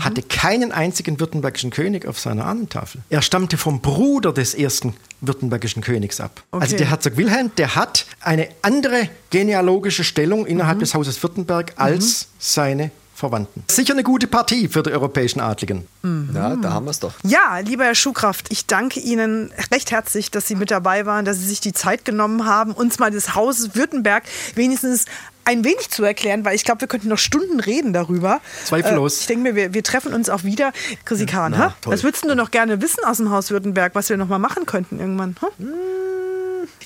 [0.00, 3.02] hatte keinen einzigen württembergischen König auf seiner Ahnentafel.
[3.10, 6.42] Er stammte vom Bruder des ersten württembergischen Königs ab.
[6.50, 6.76] Also Okay.
[6.78, 12.90] der Herzog Wilhelm, der hat eine andere genealogische Stellung innerhalb des Hauses Württemberg als seine
[13.22, 13.62] Verwandten.
[13.70, 15.86] Sicher eine gute Partie für die europäischen Adligen.
[16.34, 17.14] Ja, da haben wir es doch.
[17.22, 21.38] Ja, lieber Herr Schuhkraft, ich danke Ihnen recht herzlich, dass Sie mit dabei waren, dass
[21.38, 24.24] Sie sich die Zeit genommen haben, uns mal das Haus Württemberg
[24.56, 25.04] wenigstens
[25.44, 28.40] ein wenig zu erklären, weil ich glaube, wir könnten noch Stunden reden darüber.
[28.64, 29.18] Zweifellos.
[29.18, 30.72] Äh, ich denke mir, wir, wir treffen uns auch wieder.
[31.04, 34.16] Chrissy Kahn, na, was würdest du noch gerne wissen aus dem Haus Württemberg, was wir
[34.16, 35.36] noch mal machen könnten irgendwann?
[35.42, 35.48] Ha?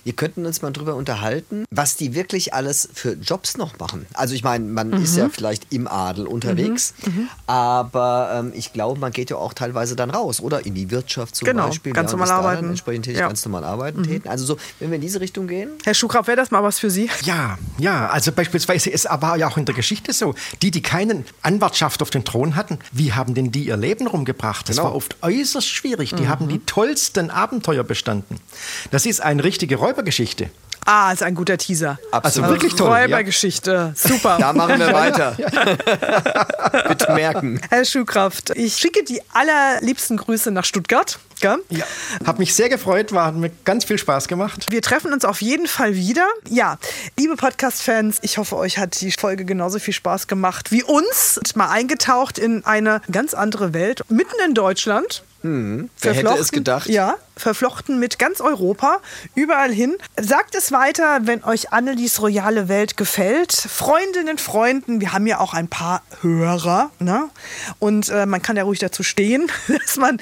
[0.05, 4.07] Wir könnten uns mal drüber unterhalten, was die wirklich alles für Jobs noch machen.
[4.15, 5.19] Also ich meine, man ist Mhm.
[5.19, 6.95] ja vielleicht im Adel unterwegs,
[7.47, 10.65] aber ähm, ich glaube, man geht ja auch teilweise dann raus, oder?
[10.67, 11.93] In die Wirtschaft zum Genau, Beispiel.
[11.93, 12.69] ganz normal ist da dann arbeiten.
[12.71, 13.27] Entsprechend tätig, Ja.
[13.27, 13.31] Mhm.
[13.31, 14.29] ganz normal arbeiten täten.
[14.29, 15.71] Also so, wenn wir in diese Richtung gehen.
[15.85, 17.09] Herr Schuhkraft, wäre das mal was für Sie?
[17.25, 21.25] Ja, ja, also beispielsweise, es war ja auch in der Geschichte so, die, die keinen
[21.43, 24.69] Anwartschaft auf den Thron hatten, wie haben denn die ihr Leben rumgebracht?
[24.69, 24.89] Das Genau.
[24.89, 26.15] war oft äußerst schwierig.
[26.15, 28.39] Die haben die tollsten Abenteuer bestanden.
[28.91, 30.51] Das ist eine richtige Räubergeschichte.
[30.89, 31.99] Ah, ist ein guter Teaser.
[32.13, 32.51] Absolut.
[32.51, 33.03] wirklich toll, ja.
[33.03, 33.93] Räubergeschichte.
[33.97, 34.37] Super.
[34.41, 35.37] Da machen wir weiter.
[36.89, 37.61] Bitte merken.
[37.71, 41.19] Herr Schuhkraft, ich schicke die allerliebsten Grüße nach Stuttgart.
[41.41, 41.59] Gell?
[41.71, 41.85] Ja.
[42.25, 44.67] Hat mich sehr gefreut, war, hat mir ganz viel Spaß gemacht.
[44.71, 46.29] Wir treffen uns auf jeden Fall wieder.
[46.49, 46.79] Ja,
[47.19, 51.41] liebe Podcast-Fans, ich hoffe, euch hat die Folge genauso viel Spaß gemacht wie uns.
[51.57, 55.25] Mal eingetaucht in eine ganz andere Welt, mitten in Deutschland.
[55.43, 56.89] Hm, Wer hätte es gedacht?
[56.89, 59.01] Ja, verflochten mit ganz Europa,
[59.35, 59.97] überall hin.
[60.21, 63.53] Sagt es weiter, wenn euch Annelies royale Welt gefällt.
[63.53, 66.91] Freundinnen, Freunden, wir haben ja auch ein paar Hörer.
[66.99, 67.29] Ne?
[67.79, 70.19] Und äh, man kann ja ruhig dazu stehen, dass man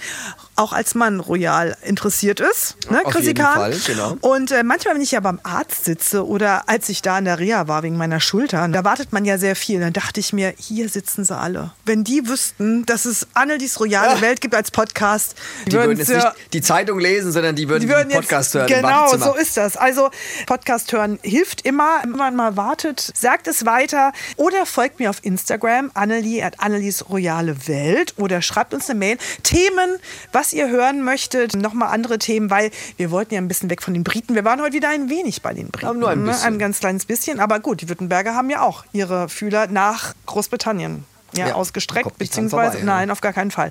[0.57, 2.77] auch als Mann royal interessiert ist.
[2.91, 3.55] Ne, Auf Chrissy jeden Kahn?
[3.57, 4.17] Fall, genau.
[4.21, 7.41] Und äh, manchmal, wenn ich ja beim Arzt sitze oder als ich da in der
[7.41, 9.81] Reha war wegen meiner Schulter, da wartet man ja sehr viel.
[9.81, 11.73] Dann dachte ich mir, hier sitzen sie alle.
[11.85, 14.21] Wenn die wüssten, dass es Annelies royale Ja.
[14.21, 15.35] Welt gibt als Podcast,
[15.67, 18.17] Die würden würden's jetzt ja- nicht die Zeitung lesen, sondern die würden, die würden den
[18.17, 18.83] Podcast jetzt, hören.
[18.83, 19.77] Genau, so ist das.
[19.77, 20.11] Also
[20.47, 23.13] Podcast hören hilft immer, wenn man mal wartet.
[23.15, 28.75] Sagt es weiter oder folgt mir auf Instagram, Annelie at Annelies Royale Welt oder schreibt
[28.75, 29.19] uns eine Mail.
[29.43, 29.99] Themen,
[30.33, 33.95] was ihr hören möchtet, nochmal andere Themen, weil wir wollten ja ein bisschen weg von
[33.95, 34.35] den Briten.
[34.35, 35.87] Wir waren heute wieder ein wenig bei den Briten.
[35.87, 36.31] Aber nur ein ne?
[36.31, 36.55] bisschen.
[36.55, 37.41] Ein ganz kleines bisschen.
[37.41, 41.05] Aber gut, die Württemberger haben ja auch ihre Fühler nach Großbritannien
[41.37, 42.85] ja, Ja, ausgestreckt, beziehungsweise, vorbei, ja.
[42.85, 43.71] nein, auf gar keinen Fall.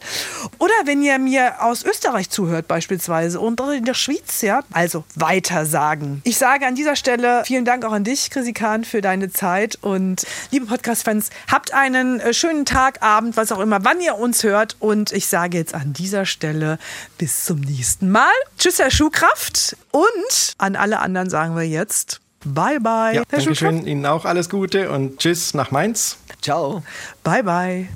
[0.60, 5.66] Oder wenn ihr mir aus Österreich zuhört beispielsweise und in der Schweiz, ja, also weiter
[5.66, 6.22] sagen.
[6.24, 9.78] Ich sage an dieser Stelle vielen Dank auch an dich, Chrissy Kahn, für deine Zeit
[9.82, 14.44] und liebe Podcast-Fans, habt einen äh, schönen Tag, Abend, was auch immer, wann ihr uns
[14.44, 16.78] hört und ich sage jetzt an dieser Stelle
[17.18, 18.32] bis zum nächsten Mal.
[18.58, 23.14] Tschüss, Herr Schuhkraft und an alle anderen sagen wir jetzt Bye, bye.
[23.16, 23.60] Ja, Herr danke Schuhkraft.
[23.60, 23.88] schön.
[23.88, 26.18] Ihnen auch alles Gute und tschüss nach Mainz.
[26.42, 26.84] Ciao.
[27.24, 27.88] Bye, bye.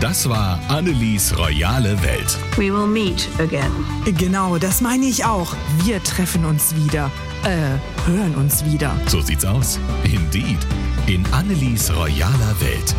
[0.00, 2.38] Das war Annelies royale Welt.
[2.56, 3.70] We will meet again.
[4.16, 5.54] Genau, das meine ich auch.
[5.82, 7.10] Wir treffen uns wieder.
[7.44, 8.92] Äh, hören uns wieder.
[9.06, 9.78] So sieht's aus.
[10.04, 10.58] Indeed.
[11.06, 12.94] In Annelies royaler Welt.